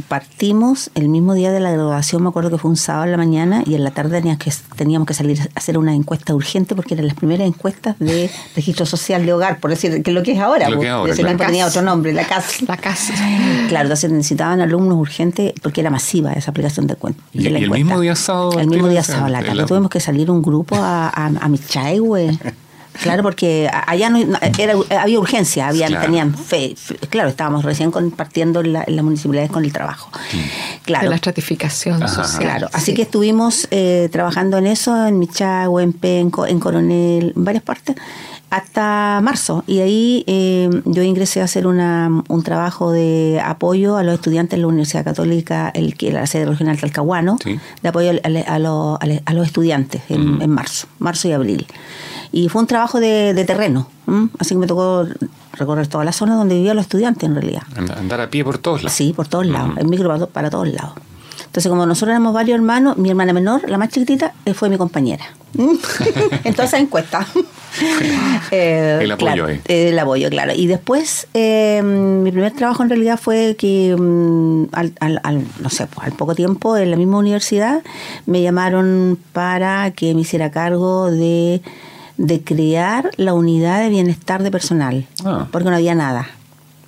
partimos 0.00 0.90
el 0.94 1.08
mismo 1.08 1.34
día 1.34 1.52
de 1.52 1.60
la 1.60 1.70
graduación, 1.70 2.22
me 2.22 2.28
acuerdo 2.28 2.50
que 2.50 2.58
fue 2.58 2.70
un 2.70 2.76
sábado 2.76 3.04
en 3.04 3.10
la 3.12 3.16
mañana 3.16 3.62
y 3.66 3.74
en 3.74 3.84
la 3.84 3.90
tarde 3.90 4.20
teníamos 4.20 4.42
que, 4.42 4.52
teníamos 4.76 5.06
que 5.06 5.14
salir 5.14 5.40
a 5.40 5.48
hacer 5.54 5.78
una 5.78 5.94
encuesta 5.94 6.34
urgente 6.34 6.74
porque 6.74 6.94
eran 6.94 7.06
las 7.06 7.16
primeras 7.16 7.46
encuestas 7.46 7.98
de 7.98 8.30
registro 8.56 8.86
social 8.86 9.24
de 9.26 9.32
hogar, 9.32 9.58
por 9.58 9.70
decir 9.70 10.02
que 10.02 10.10
es 10.10 10.14
lo 10.14 10.22
que 10.22 10.32
es 10.32 10.38
ahora. 10.38 10.68
Lo 10.68 10.78
tenía 10.78 11.66
otro 11.66 11.82
nombre, 11.82 12.12
la 12.12 12.24
casa. 12.24 12.64
La 12.66 12.76
casa. 12.76 13.14
Claro, 13.68 13.86
entonces 13.86 14.10
necesitaban 14.10 14.60
alumnos 14.60 14.98
urgentes 14.98 15.52
porque 15.62 15.80
era 15.80 15.90
masiva 15.90 16.32
esa 16.32 16.50
aplicación 16.50 16.86
de, 16.86 16.96
cuenta. 16.96 17.22
¿Y, 17.32 17.46
el 17.46 17.70
mismo 17.70 18.00
día 18.00 18.16
sábado? 18.16 18.58
El 18.58 18.68
mismo 18.68 18.88
día 18.88 19.02
sábado, 19.02 19.28
la, 19.28 19.40
la, 19.40 19.66
tuvimos 19.66 19.90
que 19.90 20.00
salir 20.00 20.30
un 20.30 20.42
grupo 20.42 20.76
a, 20.76 21.08
a, 21.08 21.26
a 21.26 21.48
Michaiwe 21.48 22.38
Claro, 23.02 23.22
porque 23.22 23.70
allá 23.86 24.10
no, 24.10 24.18
era, 24.58 24.74
había 25.00 25.18
urgencia, 25.18 25.68
habían, 25.68 26.00
tenían 26.00 26.34
fe, 26.34 26.74
Claro, 27.08 27.28
estábamos 27.28 27.64
recién 27.64 27.90
compartiendo 27.90 28.60
en, 28.60 28.72
las 28.72 29.02
municipalidades 29.02 29.50
con 29.50 29.64
el 29.64 29.72
trabajo. 29.72 30.10
Claro. 30.84 31.04
De 31.04 31.10
la 31.10 31.16
estratificación 31.16 32.06
social. 32.08 32.42
Claro, 32.42 32.68
así 32.72 32.94
que 32.94 33.02
estuvimos 33.02 33.68
eh, 33.70 34.08
trabajando 34.12 34.58
en 34.58 34.66
eso, 34.66 35.06
en 35.06 35.18
Michagüe, 35.18 35.82
en 35.82 35.92
Penco, 35.92 36.46
en 36.46 36.60
Coronel, 36.60 37.32
en 37.36 37.44
varias 37.44 37.62
partes, 37.62 37.96
hasta 38.50 39.20
marzo. 39.22 39.64
Y 39.66 39.78
ahí 39.80 40.24
eh, 40.26 40.68
yo 40.84 41.02
ingresé 41.02 41.40
a 41.40 41.44
hacer 41.44 41.66
una, 41.66 42.22
un 42.28 42.42
trabajo 42.42 42.92
de 42.92 43.40
apoyo 43.42 43.96
a 43.96 44.02
los 44.02 44.14
estudiantes 44.14 44.58
de 44.58 44.62
la 44.62 44.66
Universidad 44.66 45.04
Católica, 45.04 45.70
el, 45.74 45.94
la 46.12 46.26
sede 46.26 46.46
regional 46.46 46.78
Talcahuano, 46.78 47.38
de 47.82 47.88
apoyo 47.88 48.10
a, 48.10 48.54
a, 48.54 48.58
los 49.34 49.46
estudiantes 49.46 50.02
en, 50.08 50.38
mm. 50.38 50.42
en 50.42 50.50
marzo, 50.50 50.88
marzo 50.98 51.28
y 51.28 51.32
abril. 51.32 51.66
Y 52.32 52.48
fue 52.48 52.62
un 52.62 52.68
trabajo 52.68 53.00
de, 53.00 53.44
terreno, 53.46 53.88
así 54.38 54.54
que 54.54 54.58
me 54.58 54.66
tocó 54.66 55.06
recorrer 55.52 55.88
toda 55.88 56.04
la 56.04 56.12
zona 56.12 56.36
donde 56.36 56.54
vivían 56.54 56.76
los 56.76 56.84
estudiantes 56.84 57.24
en 57.24 57.34
realidad. 57.34 57.62
Andar 57.96 58.20
a 58.20 58.30
pie 58.30 58.44
por 58.44 58.58
todos 58.58 58.82
lados. 58.82 58.96
Sí, 58.96 59.12
por 59.14 59.26
todos 59.26 59.46
lados, 59.46 59.76
en 59.76 59.90
micro 59.90 60.28
para, 60.28 60.50
todos 60.50 60.68
lados. 60.68 60.92
Entonces, 61.46 61.68
como 61.68 61.84
nosotros 61.84 62.10
éramos 62.10 62.32
varios 62.32 62.54
hermanos, 62.56 62.96
mi 62.96 63.08
hermana 63.10 63.32
menor, 63.32 63.68
la 63.68 63.76
más 63.76 63.88
chiquitita, 63.88 64.34
eh, 64.44 64.54
fue 64.54 64.68
mi 64.68 64.76
compañera. 64.76 65.24
Entonces, 66.44 66.78
encuesta. 66.78 67.26
eh, 68.52 69.00
el 69.02 69.10
apoyo 69.10 69.46
ahí. 69.46 69.60
El 69.66 69.98
apoyo, 69.98 70.30
claro. 70.30 70.52
Y 70.54 70.68
después, 70.68 71.26
eh, 71.34 71.82
mi 71.82 72.30
primer 72.30 72.52
trabajo 72.52 72.84
en 72.84 72.90
realidad 72.90 73.18
fue 73.20 73.56
que, 73.58 73.96
mm, 73.98 74.66
al, 74.70 74.94
al, 75.00 75.44
no 75.60 75.70
sé, 75.70 75.88
pues, 75.88 76.06
al 76.06 76.12
poco 76.12 76.36
tiempo, 76.36 76.76
en 76.76 76.92
la 76.92 76.96
misma 76.96 77.18
universidad, 77.18 77.82
me 78.26 78.42
llamaron 78.42 79.18
para 79.32 79.90
que 79.90 80.14
me 80.14 80.20
hiciera 80.20 80.52
cargo 80.52 81.10
de 81.10 81.62
de 82.20 82.42
crear 82.42 83.10
la 83.16 83.32
unidad 83.32 83.80
de 83.80 83.88
bienestar 83.88 84.42
de 84.42 84.50
personal, 84.50 85.06
ah. 85.24 85.48
porque 85.50 85.70
no 85.70 85.76
había 85.76 85.94
nada. 85.94 86.28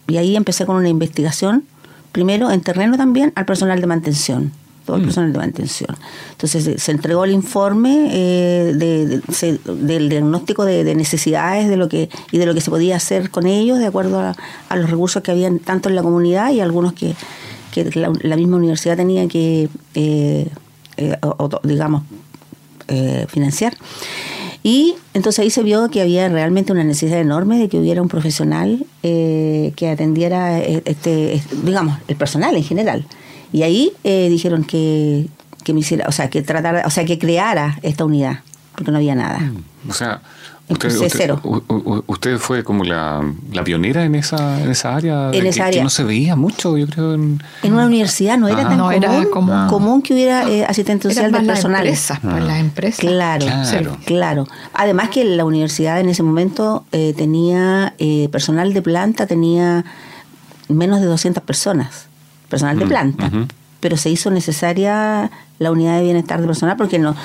Y 0.07 0.19
ahí 0.19 0.37
empecé 0.37 0.67
con 0.67 0.77
una 0.77 0.91
investigación, 0.91 1.65
primero 2.13 2.51
en 2.51 2.61
terreno 2.61 2.99
también, 2.99 3.33
al 3.35 3.47
personal 3.47 3.81
de 3.81 3.87
mantención, 3.87 4.53
todo 4.85 4.97
el 4.97 5.03
mm. 5.03 5.07
personal 5.07 5.33
de 5.33 5.39
mantención. 5.39 5.97
Entonces 6.33 6.83
se 6.83 6.93
entregó 6.93 7.25
el 7.25 7.31
informe 7.31 8.11
eh, 8.13 9.23
del 9.65 10.09
diagnóstico 10.11 10.67
de, 10.67 10.95
necesidades 10.95 11.71
de 11.71 11.79
lo 11.79 11.89
que 11.89 12.11
y 12.31 12.37
de 12.37 12.45
lo 12.45 12.53
que 12.53 12.61
se 12.61 12.69
podía 12.69 12.97
hacer 12.97 13.31
con 13.31 13.47
ellos, 13.47 13.79
de 13.79 13.87
acuerdo 13.87 14.21
a, 14.21 14.77
los 14.77 14.91
recursos 14.91 15.23
que 15.23 15.31
habían 15.31 15.61
tanto 15.61 15.89
en 15.89 15.95
la 15.95 16.03
comunidad 16.03 16.51
y 16.51 16.61
algunos 16.61 16.93
que, 16.93 17.15
la, 17.95 18.37
misma 18.37 18.59
universidad 18.59 18.99
tenía 18.99 19.27
que, 19.29 19.71
eh, 19.95 20.47
eh, 20.99 21.17
digamos, 21.65 22.03
financiar. 23.29 23.73
Y 24.63 24.95
entonces 25.13 25.41
ahí 25.41 25.51
se 25.51 25.63
vio 25.63 25.89
que 25.91 26.01
había 26.01 26.29
realmente 26.29 26.73
una 26.73 26.85
necesidad 26.85 27.21
enorme 27.21 27.59
de 27.59 27.69
que 27.69 27.79
hubiera 27.79 28.01
un 28.01 28.09
profesional 28.09 28.87
eh, 29.03 29.73
que 29.77 29.91
atendiera, 29.91 30.61
eh, 30.61 30.83
este, 30.85 31.43
digamos, 31.65 31.99
el 32.07 32.17
personal 32.17 32.55
en 32.57 32.63
general. 32.63 33.05
Y 33.53 33.65
ahí 33.65 33.93
eh, 34.05 34.29
dijeron 34.31 34.65
que, 34.65 35.27
que 35.65 35.75
me 35.75 35.81
hiciera, 35.81 36.07
o 36.09 36.13
sea, 36.13 36.31
que 36.31 36.43
tratara, 36.43 36.85
o 36.87 36.91
sea, 36.91 37.05
que 37.05 37.19
creara 37.19 37.79
esta 37.83 38.05
unidad, 38.05 38.41
porque 38.77 38.93
no 38.93 38.99
había 38.99 39.17
nada. 39.17 39.41
Mm, 39.41 39.91
o 39.91 39.93
sea, 39.93 40.23
Usted, 42.07 42.39
fue 42.39 42.65
como 42.65 42.85
la, 42.85 43.23
pionera 43.65 44.05
en 44.05 44.15
esa, 44.15 44.61
en 44.63 44.71
esa 44.71 44.95
área. 44.95 45.31
En 45.33 45.47
esa 45.47 45.67
área. 45.67 45.81
Que 45.81 45.85
no 45.85 45.91
se 45.91 46.05
veía 46.05 46.37
mucho, 46.37 46.77
yo 46.77 46.87
creo. 46.87 47.15
En, 47.15 47.41
una 47.65 47.87
universidad 47.87 48.39
no 48.39 48.49
era 48.49 48.63
ah. 48.63 49.01
tan 49.01 49.25
común, 49.27 49.69
común, 49.69 50.03
que 50.03 50.15
hubiera 50.15 50.49
eh, 50.49 50.65
asistente 50.65 51.09
social 51.09 51.33
del 51.33 51.47
personal. 51.47 51.85
Las 51.85 51.95
empresas, 51.95 52.21
pues, 52.21 52.45
las 52.45 52.61
empresas. 52.61 53.01
Claro, 53.01 53.99
claro, 54.05 54.49
Además 54.75 55.11
que 55.11 55.25
la 55.25 55.45
universidad 55.45 56.01
en 56.01 56.09
ese 56.09 56.23
momento 56.23 56.85
eh, 56.93 57.15
tenía 57.17 57.95
eh, 57.99 58.29
personal 58.31 58.73
de 58.73 58.83
planta, 58.83 59.27
tenía 59.27 59.85
menos 60.69 61.01
de 61.01 61.07
200 61.07 61.43
personas, 61.43 62.07
personal 62.49 62.79
de 62.79 62.85
mm, 62.85 62.89
planta. 62.89 63.31
Pero 63.81 63.97
se 63.97 64.11
hizo 64.11 64.31
necesaria 64.31 65.31
la 65.59 65.71
unidad 65.71 65.97
de 65.97 66.05
bienestar 66.05 66.41
de 66.41 66.47
personal 66.47 66.77
porque 66.77 66.99
no 66.99 67.17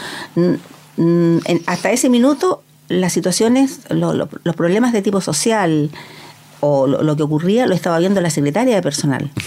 hasta 1.67 1.91
ese 1.91 2.09
minuto 2.09 2.63
las 2.89 3.13
situaciones, 3.13 3.81
los 3.89 4.55
problemas 4.55 4.93
de 4.93 5.01
tipo 5.01 5.21
social 5.21 5.89
o 6.59 6.87
lo, 6.87 7.15
que 7.15 7.23
ocurría 7.23 7.67
lo 7.67 7.75
estaba 7.75 7.99
viendo 7.99 8.21
la 8.21 8.29
secretaria 8.29 8.75
de 8.75 8.81
personal. 8.81 9.31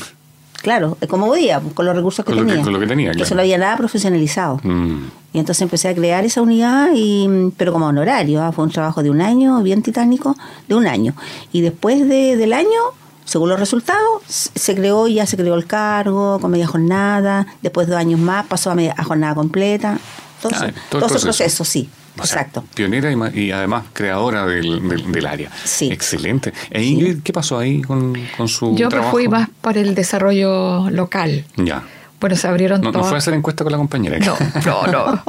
Claro, 0.62 0.99
como 1.09 1.26
podía, 1.26 1.59
con 1.73 1.87
los 1.87 1.97
recursos 1.97 2.23
que 2.23 2.35
tenía. 2.35 2.56
Lo, 2.56 2.78
que, 2.78 2.87
tenía, 2.87 3.12
Eso 3.12 3.35
no 3.35 3.40
había 3.40 3.56
nada 3.56 3.78
profesionalizado. 3.78 4.61
Mm. 4.62 5.06
Y 5.32 5.38
entonces 5.38 5.62
empecé 5.62 5.88
a 5.88 5.94
crear 5.94 6.23
esa 6.26 6.42
unidad, 6.42 6.90
y, 6.94 7.50
pero 7.56 7.73
como 7.73 7.87
honorario. 7.87 8.42
¿ah? 8.42 8.52
Fue 8.52 8.64
un 8.64 8.70
trabajo 8.70 9.02
de 9.02 9.09
un 9.09 9.23
año, 9.23 9.62
bien 9.62 9.80
titánico, 9.82 10.37
de 10.68 10.75
un 10.75 10.87
año. 10.87 11.14
Y 11.50 11.62
después 11.62 12.06
de, 12.06 12.37
del 12.37 12.52
año, 12.52 12.78
según 13.25 13.49
los 13.49 13.59
resultados, 13.59 14.23
se 14.26 14.75
creó, 14.75 15.09
ya 15.09 15.25
se 15.25 15.38
creó 15.38 15.54
el 15.54 15.64
cargo, 15.64 16.38
con 16.40 16.50
media 16.50 16.66
jornada. 16.66 17.47
Después 17.62 17.87
de 17.87 17.94
dos 17.94 18.00
años 18.00 18.20
más 18.20 18.44
pasó 18.44 18.70
a, 18.70 18.75
a 18.75 19.02
jornada 19.02 19.35
completa. 19.35 19.99
Entonces, 20.42 20.75
ah, 20.76 20.80
todo, 20.90 21.06
ese 21.06 21.20
proceso, 21.20 21.64
sí. 21.64 21.88
Exacto. 22.19 22.64
pionera 22.75 23.11
y, 23.35 23.50
además 23.50 23.85
creadora 23.93 24.47
del, 24.47 25.26
área. 25.26 25.50
Sí. 25.64 25.90
Excelente. 25.90 26.52
E 26.71 26.83
Ingrid, 26.83 27.23
¿qué 27.23 27.33
pasó 27.33 27.59
ahí 27.59 27.83
con, 27.83 28.14
su 28.47 28.76
Yo 28.76 28.88
me 28.90 29.02
fui 29.02 29.29
más 29.29 29.49
para 29.61 29.81
el 29.81 29.95
desarrollo 29.95 30.90
local. 30.90 31.45
Ya. 31.57 31.83
Bueno, 32.21 32.37
se 32.37 32.49
abrieron 32.49 32.83
no, 32.83 32.93
todas... 32.93 33.07
¿No 33.07 33.09
fue 33.09 33.17
a 33.17 33.19
hacer 33.19 33.33
encuesta 33.33 33.64
con 33.64 33.73
la 33.73 33.79
compañera? 33.79 34.19
No, 34.19 34.37
no, 34.67 34.87
no. 34.87 35.23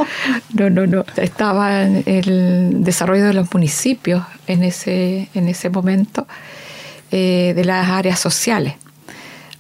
no, 0.53 0.69
no, 0.69 0.87
no. 0.87 1.05
Estaba 1.15 1.83
en 1.83 2.03
el 2.05 2.83
desarrollo 2.83 3.25
de 3.25 3.33
los 3.33 3.51
municipios 3.53 4.25
en 4.47 4.63
ese, 4.63 5.29
en 5.33 5.47
ese 5.47 5.69
momento, 5.69 6.27
eh, 7.11 7.53
de 7.55 7.63
las 7.63 7.89
áreas 7.89 8.19
sociales. 8.19 8.75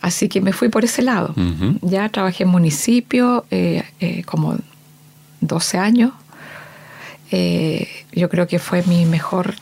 Así 0.01 0.27
que 0.27 0.41
me 0.41 0.51
fui 0.51 0.67
por 0.67 0.83
ese 0.83 1.03
lado. 1.03 1.33
Ya 1.81 2.09
trabajé 2.09 2.43
en 2.43 2.49
municipio 2.49 3.45
eh, 3.51 3.83
eh, 3.99 4.23
como 4.23 4.57
12 5.41 5.77
años 5.77 6.11
eh, 7.31 7.87
yo 8.11 8.29
creo 8.29 8.47
que 8.47 8.59
fue 8.59 8.83
mi 8.83 9.05
mejor 9.05 9.55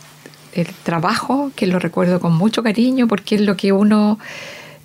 el 0.54 0.68
trabajo, 0.84 1.52
que 1.56 1.68
lo 1.68 1.80
recuerdo 1.80 2.20
con 2.20 2.34
mucho 2.34 2.64
cariño, 2.64 3.08
porque 3.08 3.36
es 3.36 3.42
lo 3.42 3.56
que 3.56 3.72
uno 3.72 4.20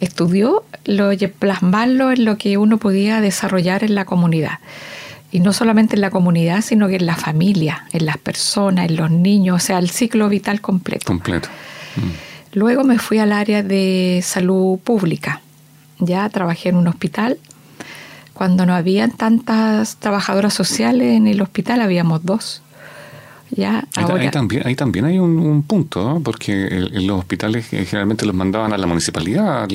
estudió, 0.00 0.64
lo 0.85 1.11
plasmarlo 1.38 2.12
en 2.12 2.25
lo 2.25 2.37
que 2.37 2.59
uno 2.59 2.79
podía 2.79 3.21
desarrollar 3.21 3.85
en 3.85 3.95
la 3.95 4.05
comunidad. 4.05 4.59
Y 5.33 5.41
no 5.41 5.53
solamente 5.53 5.97
en 5.97 6.03
la 6.03 6.11
comunidad, 6.11 6.61
sino 6.61 6.87
que 6.87 6.97
en 6.97 7.07
la 7.07 7.17
familia, 7.17 7.87
en 7.93 8.07
las 8.07 8.19
personas, 8.19 8.88
en 8.88 8.97
los 8.97 9.11
niños, 9.11 9.62
o 9.62 9.67
sea, 9.67 9.79
el 9.79 9.91
ciclo 9.91 10.29
vital 10.29 10.61
completo. 10.61 11.07
Completo. 11.07 11.49
Mm. 11.97 12.59
Luego 12.59 12.85
me 12.85 12.99
fui 12.99 13.19
al 13.19 13.33
área 13.33 13.62
de 13.62 14.21
salud 14.23 14.79
pública. 14.79 15.41
Ya 15.99 16.29
trabajé 16.29 16.69
en 16.69 16.76
un 16.76 16.87
hospital. 16.87 17.38
Cuando 18.33 18.67
no 18.67 18.75
habían 18.75 19.11
tantas 19.11 19.97
trabajadoras 19.97 20.55
sociales 20.55 21.17
en 21.17 21.26
el 21.26 21.41
hospital, 21.41 21.81
habíamos 21.81 22.25
dos 22.25 22.62
ahí, 23.56 24.30
también, 24.30 24.66
ahí 24.66 24.74
también 24.74 25.04
hay 25.04 25.18
un, 25.18 25.62
punto, 25.62 26.20
porque 26.24 26.66
en 26.66 27.06
los 27.06 27.20
hospitales 27.20 27.66
generalmente 27.66 28.26
los 28.26 28.34
mandaban 28.34 28.72
a 28.72 28.78
la 28.78 28.86
municipalidad. 28.86 29.68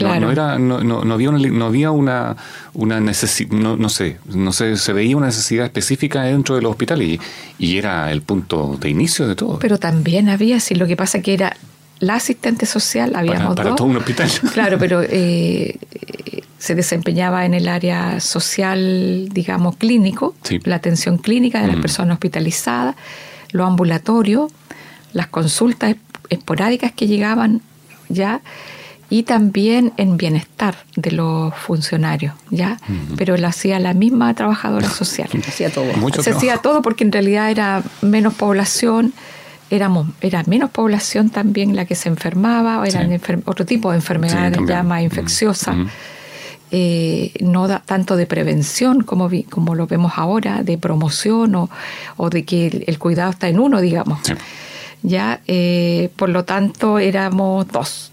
no, 0.00 0.30
era, 0.30 0.58
no, 0.58 0.82
no, 0.82 1.14
había 1.14 1.30
una, 1.30 1.38
no 1.38 1.66
había 1.66 1.90
una, 1.90 2.36
una 2.74 3.00
necesidad, 3.00 3.50
no, 3.52 3.88
sé, 3.88 4.18
no 4.26 4.52
sé, 4.52 4.76
se 4.76 4.92
veía 4.92 5.16
una 5.16 5.26
necesidad 5.26 5.66
específica 5.66 6.22
dentro 6.22 6.54
de 6.54 6.62
los 6.62 6.70
hospitales 6.70 7.08
y, 7.08 7.20
y 7.58 7.78
era 7.78 8.10
el 8.10 8.22
punto 8.22 8.76
de 8.80 8.90
inicio 8.90 9.28
de 9.28 9.36
todo. 9.36 9.58
Pero 9.58 9.78
también 9.78 10.28
había, 10.28 10.60
si 10.60 10.74
lo 10.74 10.86
que 10.86 10.96
pasa 10.96 11.20
que 11.20 11.34
era 11.34 11.56
la 12.02 12.16
asistente 12.16 12.66
social, 12.66 13.12
habíamos 13.14 13.54
para, 13.54 13.70
para 13.70 13.76
todo 13.76 13.88
un 13.88 13.96
hospital. 13.96 14.28
Claro, 14.52 14.76
pero 14.78 15.02
eh, 15.02 15.78
se 16.58 16.74
desempeñaba 16.74 17.46
en 17.46 17.54
el 17.54 17.68
área 17.68 18.20
social, 18.20 19.28
digamos, 19.30 19.76
clínico, 19.76 20.34
la 20.64 20.76
atención 20.76 21.16
clínica 21.18 21.62
de 21.62 21.68
las 21.68 21.78
mm. 21.78 21.82
personas 21.82 22.14
hospitalizadas, 22.14 22.96
lo 23.52 23.64
ambulatorio, 23.64 24.50
las 25.12 25.28
consultas 25.28 25.96
esporádicas 26.28 26.90
que 26.92 27.06
llegaban 27.06 27.62
¿ya? 28.12 28.40
Y 29.10 29.24
también 29.24 29.92
en 29.98 30.16
bienestar 30.16 30.74
de 30.96 31.12
los 31.12 31.54
funcionarios, 31.54 32.34
¿ya? 32.50 32.78
Pero 33.16 33.36
lo 33.36 33.46
hacía 33.46 33.78
la 33.78 33.92
misma 33.92 34.32
trabajadora 34.34 34.88
social. 35.02 35.28
hacía 35.46 35.70
todo. 35.70 35.92
Se 36.22 36.30
hacía 36.30 36.58
todo 36.58 36.80
porque 36.80 37.04
en 37.04 37.12
realidad 37.12 37.50
era 37.50 37.82
menos 38.00 38.34
población, 38.34 39.12
éramos, 39.72 40.06
era 40.20 40.44
menos 40.46 40.70
población 40.70 41.30
también 41.30 41.74
la 41.74 41.86
que 41.86 41.94
se 41.94 42.10
enfermaba, 42.10 42.86
eran 42.86 43.18
otro 43.46 43.64
tipo 43.64 43.90
de 43.90 43.96
enfermedades 43.96 44.58
ya 44.68 44.82
más 44.82 45.02
infecciosas. 45.02 45.74
Eh, 46.70 47.32
no 47.40 47.68
da 47.68 47.80
tanto 47.80 48.16
de 48.16 48.26
prevención 48.26 49.02
como, 49.02 49.30
como 49.48 49.74
lo 49.74 49.86
vemos 49.86 50.12
ahora, 50.16 50.62
de 50.62 50.76
promoción 50.76 51.54
o, 51.54 51.70
o 52.18 52.28
de 52.28 52.44
que 52.44 52.84
el, 52.86 52.98
cuidado 52.98 53.30
está 53.30 53.48
en 53.48 53.60
uno, 53.60 53.80
digamos. 53.80 54.20
Ya, 55.02 55.40
eh, 55.46 56.10
por 56.16 56.28
lo 56.28 56.44
tanto, 56.44 56.98
éramos 56.98 57.66
dos. 57.68 58.12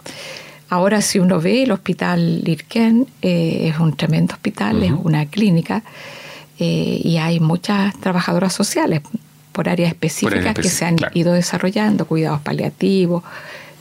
Ahora, 0.70 1.02
si 1.02 1.20
uno 1.20 1.42
ve 1.42 1.64
el 1.64 1.74
hospital 1.74 2.42
Lirken, 2.44 3.06
eh, 3.22 3.72
es 3.74 3.80
un 3.80 3.98
tremendo 3.98 4.34
hospital, 4.34 4.82
es 4.84 4.94
una 4.94 5.26
clínica, 5.26 5.84
y 6.58 7.16
hay 7.18 7.40
muchas 7.40 7.98
trabajadoras 8.02 8.52
sociales 8.52 9.02
por 9.60 9.68
áreas 9.68 9.90
específicas 9.90 10.56
que 10.56 10.70
se 10.70 10.86
han 10.86 10.96
ido 11.14 11.34
desarrollando, 11.34 12.08
cuidados 12.08 12.40
paliativos, 12.40 13.26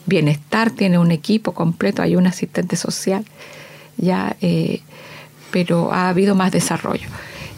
bienestar 0.06 0.72
tiene 0.72 0.98
un 0.98 1.12
equipo 1.12 1.52
completo, 1.52 2.02
hay 2.02 2.16
un 2.16 2.26
asistente 2.26 2.74
social 2.74 3.24
ya, 3.96 4.34
eh, 4.40 4.80
pero 5.52 5.92
ha 5.92 6.08
habido 6.08 6.34
más 6.34 6.50
desarrollo. 6.50 7.06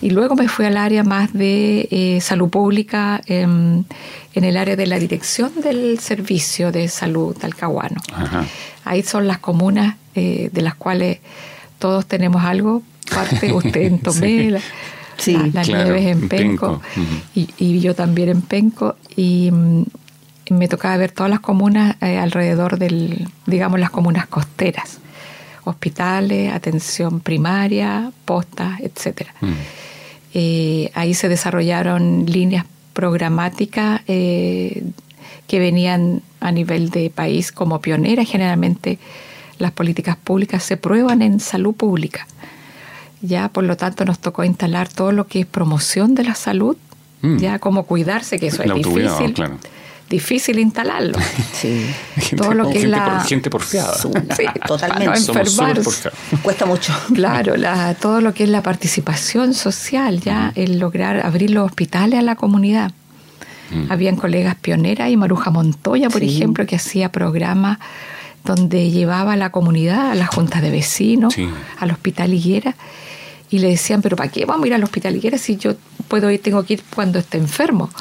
Y 0.03 0.11
luego 0.11 0.37
me 0.37 0.49
fui 0.49 0.67
al 0.67 0.77
área 0.77 1.03
más 1.03 1.33
de 1.33 1.89
eh, 1.91 2.21
salud 2.21 2.51
pública, 2.51 3.23
en 3.27 3.87
el 4.35 4.59
área 4.59 4.77
de 4.77 4.87
la 4.87 4.99
dirección 4.99 5.51
del 5.63 5.99
servicio 5.99 6.73
de 6.73 6.89
salud 6.89 7.35
talcahuano. 7.35 8.03
Ahí 8.85 9.03
son 9.03 9.29
las 9.29 9.39
comunas 9.39 9.97
eh, 10.15 10.51
de 10.53 10.61
las 10.61 10.75
cuales 10.75 11.21
todos 11.79 12.05
tenemos 12.05 12.45
algo, 12.45 12.83
parte 13.15 13.51
usted 13.51 13.81
en 13.81 13.99
Tomé, 14.03 14.61
las 15.27 15.69
Nieves 15.69 16.07
en 16.07 16.29
Penco, 16.29 16.81
y, 17.35 17.81
yo 17.81 17.95
también 17.95 18.29
en 18.29 18.43
Penco, 18.43 18.97
y 19.17 19.51
mm, 19.51 19.85
me 20.51 20.69
tocaba 20.69 20.97
ver 20.97 21.13
todas 21.13 21.31
las 21.31 21.41
comunas 21.41 21.97
alrededor 22.01 22.79
del, 22.79 23.29
digamos, 23.47 23.79
las 23.81 23.91
comunas 23.91 24.27
costeras 24.27 25.01
hospitales, 25.65 26.53
atención 26.53 27.21
primaria, 27.21 28.13
postas, 28.25 28.81
etc. 28.81 29.29
Mm. 29.41 29.53
Eh, 30.35 30.91
ahí 30.95 31.15
se 31.15 31.29
desarrollaron 31.29 32.27
líneas 32.27 32.65
programáticas 32.93 34.03
eh, 34.07 34.85
que 35.47 35.59
venían 35.59 36.23
a 36.41 36.53
nivel 36.53 36.91
de 36.91 37.11
país 37.11 37.53
como 37.53 37.81
pioneras. 37.81 38.29
Generalmente 38.29 38.99
las 39.59 39.73
políticas 39.73 40.17
públicas 40.17 40.63
se 40.63 40.77
prueban 40.77 41.23
en 41.23 41.41
salud 41.41 41.75
pública. 41.75 42.27
Ya, 43.23 43.49
por 43.49 43.65
lo 43.65 43.77
tanto, 43.77 44.05
nos 44.05 44.19
tocó 44.19 44.45
instalar 44.45 44.89
todo 44.89 45.13
lo 45.13 45.27
que 45.27 45.41
es 45.41 45.47
promoción 45.47 46.15
de 46.15 46.25
la 46.25 46.35
salud, 46.35 46.77
mm. 47.23 47.37
ya 47.37 47.59
cómo 47.59 47.85
cuidarse, 47.85 48.39
que 48.39 48.47
eso 48.47 48.63
es 48.63 48.75
difícil 48.75 49.35
difícil 50.11 50.59
instalarlo. 50.59 51.19
Sí. 51.53 51.87
Todo 52.37 52.55
lo 52.55 52.71
que 52.71 52.79
es 52.79 52.85
la 52.85 53.21
gente 53.21 53.51
porfiada. 53.51 53.95
Sí, 54.37 54.45
totalmente. 54.67 55.07
No 55.07 55.15
enfermarse. 55.15 56.11
Cuesta 56.43 56.65
mucho. 56.65 56.93
Claro, 57.15 57.57
la, 57.57 57.95
todo 57.95 58.21
lo 58.23 58.33
que 58.33 58.45
es 58.45 58.51
la 58.51 58.63
participación 58.63 59.53
social, 59.53 60.21
ya 60.21 60.53
el 60.55 60.79
lograr 60.79 61.25
abrir 61.25 61.51
los 61.51 61.67
hospitales 61.67 62.19
a 62.19 62.23
la 62.23 62.35
comunidad. 62.35 62.93
Mm. 63.71 63.93
Habían 63.93 64.17
colegas 64.17 64.55
pioneras 64.55 65.11
y 65.11 65.17
Maruja 65.17 65.51
Montoya, 65.51 66.09
por 66.09 66.23
ejemplo, 66.23 66.67
que 66.67 66.77
hacía 66.77 67.13
programas 67.13 67.79
donde 68.45 68.91
llevaba 68.91 69.35
a 69.35 69.37
la 69.37 69.51
comunidad, 69.51 70.11
a 70.11 70.15
las 70.15 70.29
juntas 70.29 70.63
de 70.63 70.71
vecinos, 70.71 71.37
al 71.79 71.91
hospital 71.91 72.33
Higuera, 72.33 72.75
y 73.51 73.59
le 73.59 73.69
decían, 73.69 74.01
pero 74.01 74.17
¿para 74.17 74.31
qué 74.31 74.45
vamos 74.45 74.65
a 74.65 74.67
ir 74.69 74.75
al 74.75 74.85
hospital 74.85 75.17
Higuera 75.17 75.39
si 75.39 75.57
yo 75.57 75.75
puedo 76.09 76.31
ir, 76.31 76.41
tengo 76.41 76.65
que 76.65 76.75
ir 76.75 76.83
cuando 76.95 77.19
esté 77.19 77.39
enfermo? 77.39 77.91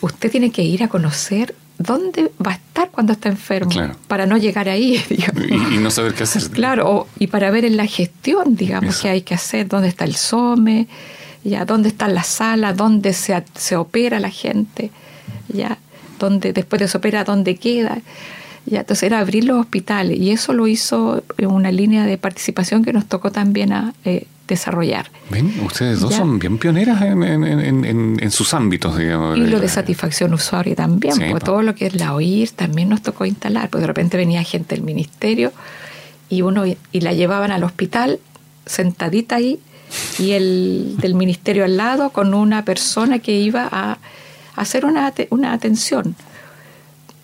usted 0.00 0.30
tiene 0.30 0.50
que 0.50 0.62
ir 0.62 0.82
a 0.82 0.88
conocer 0.88 1.54
dónde 1.78 2.30
va 2.44 2.52
a 2.52 2.54
estar 2.54 2.90
cuando 2.90 3.12
está 3.12 3.28
enfermo 3.28 3.70
para 4.08 4.26
no 4.26 4.36
llegar 4.36 4.68
ahí 4.68 5.02
y, 5.72 5.76
no 5.78 5.90
saber 5.90 6.14
qué 6.14 6.22
hacer. 6.22 6.50
Claro 6.50 7.06
y 7.18 7.26
para 7.26 7.50
ver 7.50 7.64
en 7.64 7.76
la 7.76 7.86
gestión 7.86 8.56
digamos 8.56 9.00
qué 9.00 9.10
hay 9.10 9.22
que 9.22 9.34
hacer 9.34 9.68
dónde 9.68 9.88
está 9.88 10.04
el 10.04 10.14
SOME 10.14 10.88
ya 11.44 11.64
dónde 11.64 11.88
está 11.88 12.08
la 12.08 12.22
sala 12.22 12.72
dónde 12.72 13.12
se, 13.12 13.42
se 13.54 13.76
opera 13.76 14.20
la 14.20 14.30
gente 14.30 14.90
ya 15.48 15.78
dónde 16.18 16.52
después 16.54 16.80
de 16.80 16.88
se 16.88 16.96
opera 16.96 17.24
dónde 17.24 17.56
queda 17.56 17.98
ya 18.66 18.80
entonces 18.80 19.04
era 19.04 19.20
abrir 19.20 19.44
los 19.44 19.58
hospitales 19.58 20.18
y 20.18 20.30
eso 20.30 20.52
lo 20.52 20.66
hizo 20.66 21.22
una 21.38 21.70
línea 21.70 22.04
de 22.04 22.18
participación 22.18 22.84
que 22.84 22.92
nos 22.92 23.06
tocó 23.06 23.30
también 23.30 23.72
a, 23.72 23.94
eh, 24.04 24.26
desarrollar. 24.48 25.10
Ven, 25.30 25.52
ustedes 25.64 26.00
dos 26.00 26.14
son 26.14 26.38
bien 26.38 26.58
pioneras 26.58 27.02
en, 27.02 28.30
sus 28.30 28.54
ámbitos, 28.54 28.96
digamos. 28.96 29.36
Y 29.36 29.40
lo 29.40 29.58
de 29.58 29.68
satisfacción 29.68 30.32
usuaria 30.34 30.76
también, 30.76 31.14
porque 31.30 31.44
todo 31.44 31.62
lo 31.62 31.74
que 31.74 31.86
es 31.86 31.94
la 31.94 32.14
OIR 32.14 32.50
también 32.50 32.88
nos 32.88 33.02
tocó 33.02 33.24
instalar, 33.24 33.68
pues 33.70 33.80
de 33.80 33.88
repente 33.88 34.16
venía 34.16 34.44
gente 34.44 34.76
del 34.76 34.84
ministerio 34.84 35.52
y 36.28 36.42
uno 36.42 36.64
y 36.66 37.00
la 37.00 37.12
llevaban 37.12 37.50
al 37.50 37.64
hospital 37.64 38.20
sentadita 38.66 39.36
ahí 39.36 39.60
y 40.18 40.32
el 40.32 40.96
del 40.98 41.14
ministerio 41.14 41.64
al 41.64 41.76
lado 41.76 42.10
con 42.10 42.34
una 42.34 42.64
persona 42.64 43.18
que 43.18 43.32
iba 43.32 43.68
a 43.70 43.98
hacer 44.56 44.84
una, 44.84 45.12
una 45.30 45.52
atención. 45.52 46.16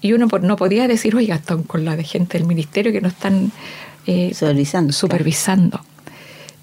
Y 0.03 0.13
uno 0.13 0.27
no 0.43 0.57
podía 0.57 0.87
decir, 0.89 1.17
oiga, 1.17 1.37
están 1.37 1.63
con 1.63 1.85
la 1.85 1.97
de 1.97 2.05
gente 2.05 2.37
del 2.37 2.47
ministerio 2.47 2.93
que 2.93 3.01
no 3.01 3.09
están 3.09 3.53
eh, 4.07 4.33
supervisando. 4.35 4.93
supervisando 4.93 5.81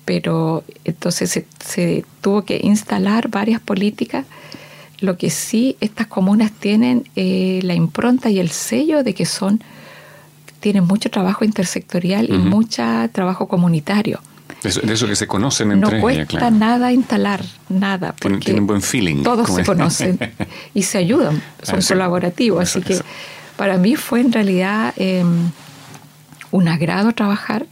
pero 0.09 0.63
entonces 0.85 1.43
se, 1.59 2.05
tuvo 2.21 2.41
que 2.41 2.59
instalar 2.63 3.29
varias 3.29 3.61
políticas. 3.61 4.25
Lo 5.01 5.19
que 5.19 5.29
sí 5.29 5.77
estas 5.81 6.07
comunas 6.07 6.51
tienen 6.51 7.07
eh, 7.15 7.59
la 7.61 7.75
impronta 7.75 8.31
y 8.31 8.39
el 8.39 8.49
sello 8.49 9.03
de 9.03 9.13
que 9.13 9.27
son 9.27 9.61
tienen 10.61 10.85
mucho 10.85 11.11
trabajo 11.11 11.45
intersectorial 11.45 12.27
y 12.27 12.39
mucho 12.39 12.81
trabajo 13.11 13.47
comunitario. 13.47 14.19
De 14.63 14.93
eso, 14.93 15.07
que 15.07 15.15
se 15.15 15.27
conocen 15.27 15.71
entre 15.71 15.95
No 15.95 16.01
cuesta 16.01 16.51
nada 16.51 16.91
instalar, 16.91 17.43
nada. 17.69 18.13
Porque 18.19 18.39
tienen 18.39 18.67
buen 18.67 18.81
feeling. 18.81 19.23
Todos 19.23 19.49
se 19.49 19.63
conocen 19.63 20.19
y 20.73 20.83
se 20.83 20.97
ayudan, 20.97 21.41
son 21.63 21.81
colaborativos. 21.81 22.61
así 22.61 22.81
que 22.81 22.99
para 23.55 23.77
mí 23.77 23.95
fue 23.95 24.21
en 24.21 24.31
realidad 24.31 24.93
em, 24.97 25.51
un 26.51 26.67
agrado 26.67 27.13
trabajar 27.13 27.65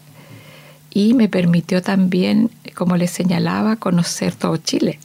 y 0.90 1.14
me 1.14 1.28
permitió 1.28 1.82
también, 1.82 2.50
como 2.74 2.98
les 2.98 3.12
señalaba, 3.12 3.76
conocer 3.76 4.36
todo 4.36 4.58
Chile. 4.58 5.00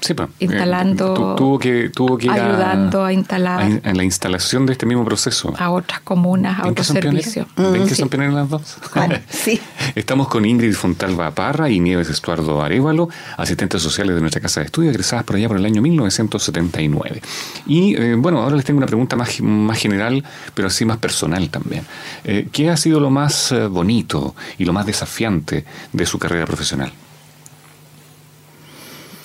Sí, 0.00 0.14
instalando, 0.40 1.34
tuvo 1.36 1.58
que, 1.58 1.90
tuvo 1.90 2.18
que 2.18 2.30
ayudando 2.30 3.04
a, 3.04 3.12
instalar 3.12 3.80
en 3.82 3.96
la 3.96 4.04
instalación 4.04 4.66
de 4.66 4.72
este 4.72 4.86
mismo 4.86 5.04
proceso 5.04 5.54
a 5.58 5.70
otras 5.70 6.00
comunas, 6.00 6.60
a 6.60 6.68
otros 6.68 6.86
servicios. 6.86 7.46
¿Ven 7.56 7.86
que 7.86 7.94
son 7.94 8.08
pioneras 8.08 8.34
las 8.34 8.48
dos? 8.48 8.76
sí. 9.28 9.60
Estamos 9.94 10.28
con 10.28 10.44
Ingrid 10.44 10.74
Fontalva 10.74 11.30
Parra 11.30 11.70
y 11.70 11.80
Nieves 11.80 12.08
Estuardo 12.10 12.62
Arevalo, 12.62 13.08
asistentes 13.36 13.82
sociales 13.82 14.14
de 14.14 14.20
nuestra 14.20 14.40
casa 14.40 14.60
de 14.60 14.66
estudio, 14.66 14.90
egresadas 14.90 15.24
por 15.24 15.36
allá 15.36 15.48
por 15.48 15.56
el 15.56 15.64
año 15.64 15.82
1979. 15.82 17.22
Y 17.66 17.96
eh, 17.96 18.14
bueno, 18.16 18.42
ahora 18.42 18.56
les 18.56 18.64
tengo 18.64 18.78
una 18.78 18.86
pregunta 18.86 19.16
más, 19.16 19.40
más 19.40 19.78
general, 19.78 20.24
pero 20.54 20.68
así 20.68 20.84
más 20.84 20.98
personal 20.98 21.48
también. 21.50 21.84
Eh, 22.24 22.48
¿Qué 22.52 22.70
ha 22.70 22.76
sido 22.76 23.00
lo 23.00 23.10
más 23.10 23.52
eh, 23.52 23.66
bonito 23.66 24.34
y 24.58 24.64
lo 24.64 24.72
más 24.72 24.86
desafiante 24.86 25.64
de 25.92 26.06
su 26.06 26.18
carrera 26.18 26.46
profesional? 26.46 26.92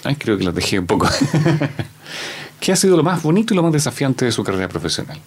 Ay, 0.04 0.16
creo 0.16 0.38
que 0.38 0.44
las 0.44 0.56
dejé 0.56 0.80
un 0.80 0.88
poco. 0.88 1.08
¿Qué 2.60 2.72
ha 2.72 2.76
sido 2.76 2.98
lo 2.98 3.04
más 3.04 3.22
bonito 3.24 3.54
y 3.54 3.58
lo 3.58 3.64
más 3.64 3.74
desafiante 3.74 4.26
de 4.26 4.32
su 4.32 4.44
carrera 4.44 4.70
profesional? 4.70 5.20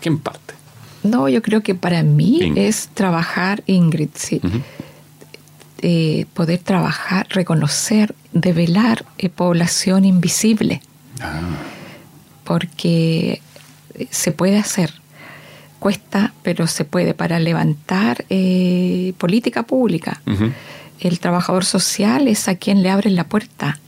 ¿Qué 0.00 0.08
en 0.08 0.18
parte? 0.18 0.54
No, 1.02 1.28
yo 1.28 1.42
creo 1.42 1.62
que 1.62 1.74
para 1.74 2.02
mí 2.02 2.52
es 2.56 2.88
trabajar, 2.94 3.62
Ingrid, 3.66 4.10
sí. 4.14 4.40
Eh, 5.84 6.26
poder 6.34 6.60
trabajar, 6.60 7.26
reconocer, 7.30 8.14
develar 8.32 9.04
eh, 9.18 9.28
población 9.28 10.04
invisible. 10.04 10.80
Ah. 11.20 11.40
Porque 12.44 13.42
eh, 13.94 14.06
se 14.10 14.30
puede 14.30 14.58
hacer. 14.58 14.94
Cuesta, 15.80 16.32
pero 16.44 16.68
se 16.68 16.84
puede 16.84 17.14
para 17.14 17.40
levantar 17.40 18.24
política 19.18 19.64
pública. 19.64 20.22
El 21.00 21.18
trabajador 21.18 21.64
social 21.64 22.28
es 22.28 22.46
a 22.46 22.54
quien 22.54 22.84
le 22.84 22.90
abren 22.90 23.16
la 23.16 23.24
puerta 23.24 23.80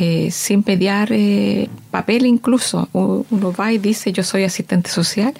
eh, 0.00 0.30
sin 0.30 0.62
mediar 0.64 1.08
eh, 1.10 1.68
papel 1.90 2.24
incluso. 2.24 2.88
Uno 2.92 3.52
va 3.52 3.72
y 3.72 3.78
dice 3.78 4.12
yo 4.12 4.22
soy 4.22 4.44
asistente 4.44 4.90
social 4.90 5.34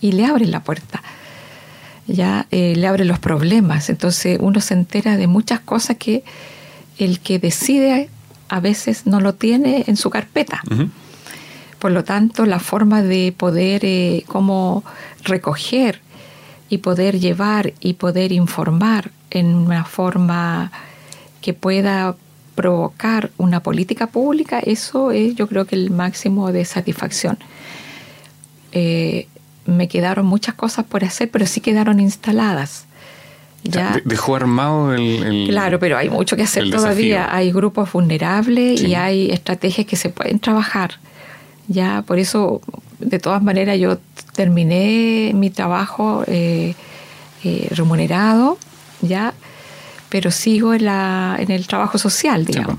y 0.00 0.12
le 0.12 0.24
abren 0.24 0.50
la 0.50 0.64
puerta. 0.64 1.02
Ya 2.06 2.46
eh, 2.50 2.74
le 2.76 2.86
abren 2.86 3.08
los 3.08 3.18
problemas. 3.18 3.90
Entonces 3.90 4.38
uno 4.40 4.62
se 4.62 4.72
entera 4.72 5.18
de 5.18 5.26
muchas 5.26 5.60
cosas 5.60 5.98
que 5.98 6.24
el 6.96 7.20
que 7.20 7.38
decide 7.38 8.08
a 8.48 8.58
veces 8.60 9.06
no 9.06 9.20
lo 9.20 9.34
tiene 9.34 9.84
en 9.86 9.98
su 9.98 10.08
carpeta. 10.08 10.62
Por 11.78 11.92
lo 11.92 12.02
tanto, 12.02 12.46
la 12.46 12.58
forma 12.58 13.02
de 13.02 13.34
poder 13.36 14.24
como 14.24 14.82
recoger 15.24 16.00
y 16.70 16.78
poder 16.78 17.20
llevar 17.20 17.74
y 17.80 17.94
poder 17.94 18.32
informar 18.32 19.10
en 19.30 19.54
una 19.54 19.84
forma 19.84 20.72
que 21.42 21.52
pueda 21.52 22.16
provocar 22.54 23.30
una 23.38 23.62
política 23.62 24.06
pública, 24.06 24.58
eso 24.60 25.10
es 25.10 25.34
yo 25.34 25.46
creo 25.46 25.64
que 25.64 25.76
el 25.76 25.90
máximo 25.90 26.52
de 26.52 26.64
satisfacción. 26.64 27.38
Eh, 28.72 29.26
me 29.66 29.88
quedaron 29.88 30.26
muchas 30.26 30.54
cosas 30.54 30.84
por 30.84 31.04
hacer, 31.04 31.30
pero 31.30 31.46
sí 31.46 31.60
quedaron 31.60 32.00
instaladas. 32.00 32.86
Ya. 33.62 34.00
Dejó 34.04 34.36
armado 34.36 34.94
el, 34.94 35.46
Claro, 35.48 35.78
pero 35.78 35.98
hay 35.98 36.08
mucho 36.08 36.36
que 36.36 36.42
hacer 36.42 36.70
todavía. 36.70 37.34
Hay 37.34 37.52
grupos 37.52 37.92
vulnerables 37.92 38.82
y 38.82 38.94
hay 38.94 39.30
estrategias 39.30 39.86
que 39.86 39.96
se 39.96 40.08
pueden 40.08 40.38
trabajar. 40.38 40.94
Ya, 41.68 42.02
por 42.06 42.18
eso, 42.18 42.62
de 42.98 43.18
todas 43.18 43.42
maneras, 43.42 43.78
yo 43.78 43.98
terminé 44.34 45.32
mi 45.34 45.50
trabajo 45.50 46.24
eh, 46.26 46.74
eh, 47.44 47.68
remunerado, 47.70 48.58
ya, 49.02 49.34
pero 50.10 50.30
sigo 50.30 50.74
en, 50.74 50.84
la, 50.84 51.36
en 51.38 51.50
el 51.50 51.66
trabajo 51.66 51.96
social, 51.96 52.44
digamos. 52.44 52.76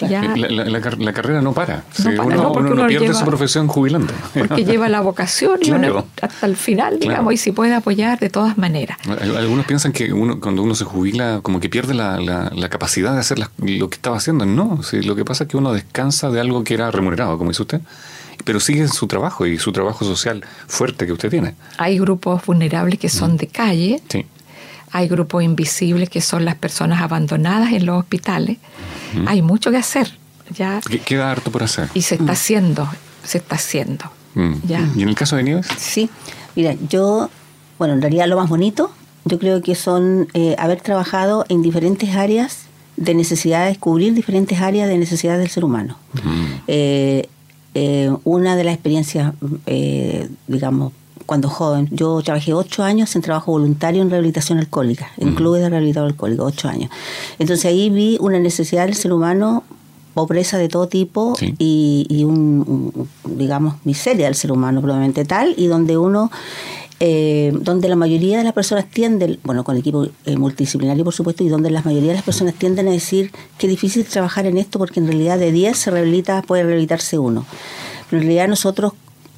La, 0.00 1.12
carrera 1.12 1.40
no 1.40 1.54
para. 1.54 1.84
uno, 2.22 2.60
no, 2.60 2.86
pierde 2.86 3.14
su 3.14 3.24
profesión 3.24 3.66
jubilando. 3.66 4.12
Porque 4.34 4.64
lleva 4.66 4.88
la 4.88 5.00
vocación 5.00 5.60
y 5.62 5.70
uno 5.70 6.04
hasta 6.20 6.46
el 6.46 6.56
final, 6.56 6.98
digamos, 7.00 7.32
y 7.32 7.36
si 7.36 7.52
puede 7.52 7.74
apoyar 7.74 8.18
de 8.18 8.28
todas 8.28 8.58
maneras. 8.58 8.98
Algunos 9.08 9.64
piensan 9.66 9.92
que 9.92 10.12
uno 10.12 10.40
cuando 10.40 10.62
uno 10.62 10.74
se 10.74 10.84
jubila 10.84 11.40
como 11.42 11.60
que 11.60 11.68
pierde 11.68 11.94
la, 11.94 12.68
capacidad 12.68 13.14
de 13.14 13.20
hacer 13.20 13.38
lo 13.38 13.88
que 13.88 13.94
estaba 13.94 14.16
haciendo. 14.16 14.44
No, 14.44 14.80
lo 14.92 15.16
que 15.16 15.24
pasa 15.24 15.44
es 15.44 15.50
que 15.50 15.56
uno 15.56 15.72
descansa 15.72 16.30
de 16.30 16.40
algo 16.40 16.62
que 16.64 16.74
era 16.74 16.90
remunerado, 16.90 17.38
como 17.38 17.50
dice 17.50 17.62
usted 17.62 17.80
pero 18.44 18.60
sigue 18.60 18.82
en 18.82 18.88
su 18.88 19.06
trabajo 19.06 19.46
y 19.46 19.58
su 19.58 19.72
trabajo 19.72 20.04
social 20.04 20.44
fuerte 20.68 21.06
que 21.06 21.12
usted 21.12 21.30
tiene. 21.30 21.54
Hay 21.78 21.98
grupos 21.98 22.44
vulnerables 22.44 22.98
que 22.98 23.08
son 23.08 23.36
de 23.36 23.48
calle, 23.48 24.00
sí. 24.08 24.26
Hay 24.96 25.08
grupos 25.08 25.42
invisibles 25.42 26.08
que 26.08 26.22
son 26.22 26.46
las 26.46 26.54
personas 26.54 27.02
abandonadas 27.02 27.70
en 27.72 27.84
los 27.84 27.98
hospitales, 27.98 28.56
hay 29.26 29.42
mucho 29.42 29.70
que 29.70 29.76
hacer. 29.76 30.10
Ya. 30.54 30.80
Queda 31.04 31.30
harto 31.30 31.50
por 31.50 31.62
hacer. 31.62 31.90
Y 31.92 32.00
se 32.00 32.14
está 32.14 32.28
mm. 32.28 32.30
haciendo, 32.30 32.88
se 33.22 33.38
está 33.38 33.56
haciendo. 33.56 34.06
Mm. 34.34 34.54
¿Ya? 34.66 34.88
¿Y 34.96 35.02
en 35.02 35.10
el 35.10 35.14
caso 35.14 35.36
de 35.36 35.42
Nieves? 35.42 35.66
Sí, 35.76 36.08
mira, 36.54 36.74
yo, 36.88 37.28
bueno, 37.78 37.92
en 37.92 38.00
realidad 38.00 38.26
lo 38.26 38.36
más 38.36 38.48
bonito, 38.48 38.90
yo 39.26 39.38
creo 39.38 39.60
que 39.60 39.74
son 39.74 40.28
eh, 40.32 40.56
haber 40.58 40.80
trabajado 40.80 41.44
en 41.50 41.60
diferentes 41.60 42.16
áreas 42.16 42.60
de 42.96 43.14
necesidades, 43.14 43.76
cubrir 43.76 44.14
diferentes 44.14 44.62
áreas 44.62 44.88
de 44.88 44.96
necesidades 44.96 45.40
del 45.40 45.50
ser 45.50 45.66
humano. 45.66 45.98
Eh, 46.68 47.28
eh, 47.74 48.10
una 48.24 48.56
de 48.56 48.64
las 48.64 48.72
experiencias, 48.72 49.34
digamos, 50.46 50.94
cuando 51.26 51.48
joven, 51.48 51.88
yo 51.90 52.22
trabajé 52.22 52.54
ocho 52.54 52.82
años 52.82 53.14
en 53.16 53.22
trabajo 53.22 53.52
voluntario 53.52 54.00
en 54.00 54.10
rehabilitación 54.10 54.58
alcohólica, 54.58 55.10
en 55.18 55.34
clubes 55.34 55.62
de 55.62 55.68
rehabilitación 55.68 56.06
alcohólica, 56.06 56.44
ocho 56.44 56.68
años. 56.68 56.90
Entonces 57.38 57.66
ahí 57.66 57.90
vi 57.90 58.16
una 58.20 58.38
necesidad 58.38 58.86
del 58.86 58.94
ser 58.94 59.12
humano 59.12 59.64
pobreza 60.16 60.56
de 60.56 60.70
todo 60.70 60.88
tipo 60.88 61.36
y, 61.58 62.24
un, 62.24 63.06
digamos, 63.26 63.74
miseria 63.84 64.24
del 64.24 64.34
ser 64.34 64.50
humano 64.50 64.80
probablemente 64.80 65.26
tal, 65.26 65.52
y 65.58 65.66
donde 65.66 65.98
uno, 65.98 66.30
eh, 67.00 67.52
donde 67.60 67.86
la 67.90 67.96
mayoría 67.96 68.38
de 68.38 68.44
las 68.44 68.54
personas 68.54 68.86
tienden, 68.88 69.38
bueno, 69.44 69.62
con 69.62 69.74
el 69.74 69.80
equipo 69.80 70.06
eh, 70.24 70.36
multidisciplinario 70.38 71.04
por 71.04 71.12
supuesto, 71.12 71.44
y 71.44 71.50
donde 71.50 71.70
la 71.70 71.82
mayoría 71.82 72.12
de 72.12 72.14
las 72.14 72.24
personas 72.24 72.54
tienden 72.54 72.88
a 72.88 72.92
decir 72.92 73.30
que 73.58 73.66
es 73.66 73.70
difícil 73.70 74.06
trabajar 74.06 74.46
en 74.46 74.56
esto 74.56 74.78
porque 74.78 75.00
en 75.00 75.06
realidad 75.06 75.38
de 75.38 75.52
10 75.52 75.76
se 75.76 75.90
rehabilita, 75.90 76.40
puede 76.40 76.62
rehabilitarse 76.62 77.18
uno. 77.18 77.44
Pero 78.08 78.22
en 78.22 78.28
realidad 78.28 78.48
nosotros 78.48 78.94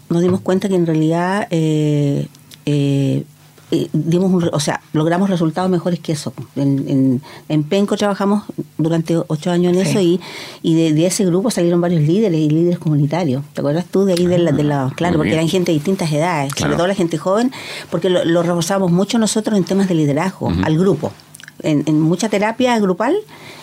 nos 0.09 0.23
dimos 0.23 0.41
cuenta 0.41 0.69
que 0.69 0.75
en 0.75 0.87
realidad 0.87 1.47
eh, 1.51 2.27
eh, 2.67 3.25
eh, 3.71 3.89
dimos 3.93 4.45
o 4.51 4.61
sea, 4.61 4.81
logramos 4.95 5.29
resultados 5.29 5.71
mejores 5.71 6.01
que 6.01 6.13
eso. 6.13 6.33
En, 6.57 7.21
en, 7.49 7.63
Penco 7.65 7.97
trabajamos 7.97 8.45
durante 8.79 9.19
ocho 9.27 9.51
años 9.51 9.75
en 9.75 9.81
eso 9.81 10.01
y, 10.01 10.21
y 10.63 10.93
de, 10.93 11.07
ese 11.07 11.27
grupo 11.27 11.51
salieron 11.51 11.81
varios 11.81 12.03
líderes 12.03 12.41
y 12.41 12.49
líderes 12.49 12.79
comunitarios. 12.79 13.45
¿Te 13.53 13.61
acuerdas 13.61 13.85
tú 13.85 14.07
de 14.07 14.15
ahí 14.15 14.27
de, 14.27 14.39
la, 14.39 14.53
de 14.53 14.65
la, 14.65 14.85
ah, 14.85 14.93
claro, 14.97 15.19
porque 15.19 15.35
eran 15.35 15.49
gente 15.49 15.73
de 15.73 15.75
distintas 15.75 16.11
edades, 16.11 16.53
sobre 16.57 16.77
todo 16.77 16.87
la 16.87 16.95
gente 16.95 17.19
joven, 17.19 17.53
porque 17.91 18.09
lo, 18.09 18.25
lo 18.25 18.43
reforzamos 18.43 18.91
mucho 18.91 19.19
nosotros 19.19 19.59
en 19.59 19.65
temas 19.65 19.89
de 19.89 19.95
liderazgo, 19.95 20.51
al 20.63 20.79
grupo. 20.79 21.13
En, 21.61 21.83
en, 21.87 22.01
mucha 22.01 22.29
terapia 22.29 22.79
grupal 22.79 23.17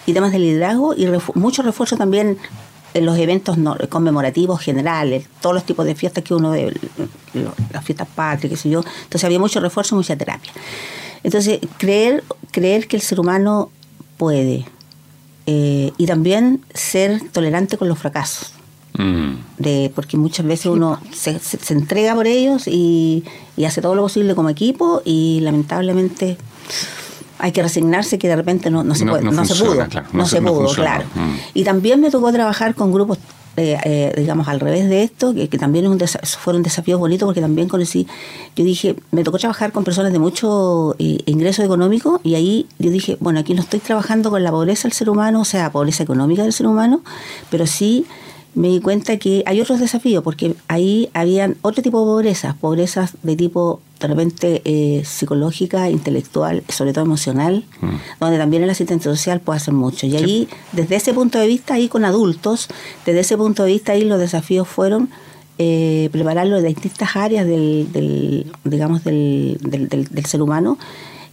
y 0.05 0.13
temas 0.13 0.33
de 0.33 0.39
liderazgo 0.39 0.93
y 0.93 1.07
mucho 1.33 1.63
refuerzo 1.63 1.95
también 1.95 2.37
los 3.01 3.17
eventos 3.17 3.57
conmemorativos 3.89 4.61
generales, 4.61 5.27
todos 5.41 5.53
los 5.53 5.65
tipos 5.65 5.85
de 5.85 5.95
fiestas 5.95 6.23
que 6.23 6.33
uno 6.33 6.51
ve, 6.51 6.73
las 7.71 7.83
fiestas 7.83 8.07
patrias, 8.07 8.51
qué 8.51 8.57
sé 8.57 8.69
yo. 8.69 8.79
Entonces 9.03 9.23
había 9.23 9.39
mucho 9.39 9.59
refuerzo, 9.59 9.95
mucha 9.95 10.15
terapia. 10.15 10.51
Entonces, 11.23 11.59
creer, 11.77 12.23
creer 12.51 12.87
que 12.87 12.95
el 12.95 13.01
ser 13.01 13.19
humano 13.19 13.71
puede 14.17 14.65
eh, 15.47 15.91
y 15.97 16.05
también 16.05 16.63
ser 16.73 17.21
tolerante 17.31 17.77
con 17.77 17.87
los 17.87 17.97
fracasos. 17.97 18.53
Mm. 18.97 19.33
De, 19.57 19.91
porque 19.93 20.15
muchas 20.15 20.45
veces 20.45 20.67
uno 20.67 21.01
se, 21.11 21.37
se, 21.39 21.73
entrega 21.73 22.15
por 22.15 22.27
ellos 22.27 22.65
y, 22.65 23.25
y 23.57 23.65
hace 23.65 23.81
todo 23.81 23.93
lo 23.93 24.03
posible 24.03 24.35
como 24.35 24.49
equipo 24.49 25.01
y 25.03 25.41
lamentablemente 25.41 26.37
hay 27.39 27.51
que 27.51 27.61
resignarse 27.61 28.17
que 28.17 28.27
de 28.27 28.35
repente 28.35 28.69
no, 28.69 28.83
no 28.83 28.95
se, 28.95 29.05
puede, 29.05 29.23
no, 29.23 29.45
se 29.45 29.55
pudo, 29.55 29.87
no, 30.13 30.25
se, 30.25 30.41
pudo, 30.41 30.73
claro. 30.73 31.05
Mm. 31.15 31.35
Y 31.53 31.63
también 31.63 31.99
me 31.99 32.09
tocó 32.09 32.31
trabajar 32.31 32.75
con 32.75 32.91
grupos, 32.91 33.17
eh, 33.57 33.77
eh, 33.83 34.13
digamos, 34.17 34.47
al 34.47 34.59
revés 34.59 34.89
de 34.89 35.03
esto, 35.03 35.33
que, 35.33 35.47
también 35.57 35.85
es 35.85 35.91
un 35.91 36.19
fueron 36.39 36.63
desafíos 36.63 36.99
bonitos 36.99 37.25
porque 37.25 37.41
también 37.41 37.67
conocí, 37.67 38.07
yo 38.55 38.63
dije, 38.63 38.95
me 39.11 39.23
tocó 39.23 39.37
trabajar 39.37 39.71
con 39.71 39.83
personas 39.83 40.11
de 40.13 40.19
mucho 40.19 40.95
eh, 40.99 41.19
ingreso 41.25 41.63
económico 41.63 42.21
y 42.23 42.35
ahí 42.35 42.67
yo 42.79 42.89
dije, 42.89 43.17
bueno, 43.19 43.39
aquí 43.39 43.53
no 43.53 43.61
estoy 43.61 43.79
trabajando 43.79 44.29
con 44.29 44.43
la 44.43 44.51
pobreza 44.51 44.83
del 44.83 44.93
ser 44.93 45.09
humano, 45.09 45.41
o 45.41 45.45
sea, 45.45 45.71
pobreza 45.71 46.03
económica 46.03 46.43
del 46.43 46.53
ser 46.53 46.67
humano, 46.67 47.01
pero 47.49 47.67
sí 47.67 48.05
me 48.55 48.69
di 48.69 48.79
cuenta 48.79 49.17
que 49.17 49.43
hay 49.45 49.61
otros 49.61 49.79
desafíos, 49.79 50.23
porque 50.23 50.55
ahí 50.67 51.09
habían 51.13 51.57
otro 51.61 51.83
tipo 51.83 51.99
de 51.99 52.05
pobrezas, 52.05 52.55
pobrezas 52.55 53.13
de 53.21 53.35
tipo 53.35 53.81
de 53.99 54.07
repente 54.07 54.61
eh, 54.65 55.03
psicológica, 55.05 55.89
intelectual, 55.89 56.63
sobre 56.69 56.93
todo 56.93 57.05
emocional, 57.05 57.65
mm. 57.81 57.95
donde 58.19 58.37
también 58.37 58.63
el 58.63 58.69
asistente 58.69 59.03
social 59.03 59.41
puede 59.41 59.57
hacer 59.57 59.73
mucho. 59.73 60.07
Y 60.07 60.15
ahí, 60.15 60.47
desde 60.71 60.95
ese 60.95 61.13
punto 61.13 61.37
de 61.37 61.47
vista, 61.47 61.75
ahí 61.75 61.89
con 61.89 62.05
adultos, 62.05 62.67
desde 63.05 63.19
ese 63.19 63.37
punto 63.37 63.63
de 63.63 63.73
vista, 63.73 63.91
ahí 63.91 64.05
los 64.05 64.19
desafíos 64.19 64.67
fueron 64.67 65.09
eh, 65.57 66.09
prepararlo 66.11 66.61
de 66.61 66.69
distintas 66.69 67.15
áreas 67.15 67.45
del, 67.45 68.51
digamos, 68.63 69.03
del, 69.03 69.57
del, 69.61 70.25
ser 70.25 70.41
humano, 70.41 70.77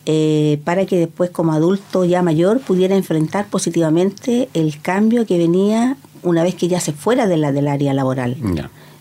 eh, 0.06 0.60
para 0.64 0.86
que 0.86 0.96
después 0.96 1.30
como 1.30 1.52
adulto 1.52 2.04
ya 2.04 2.22
mayor 2.22 2.60
pudiera 2.60 2.96
enfrentar 2.96 3.46
positivamente 3.46 4.48
el 4.54 4.80
cambio 4.80 5.26
que 5.26 5.38
venía 5.38 5.96
una 6.22 6.42
vez 6.42 6.54
que 6.54 6.68
ya 6.68 6.80
se 6.80 6.92
fuera 6.92 7.26
de 7.26 7.36
la, 7.36 7.52
del 7.52 7.68
área 7.68 7.94
laboral. 7.94 8.36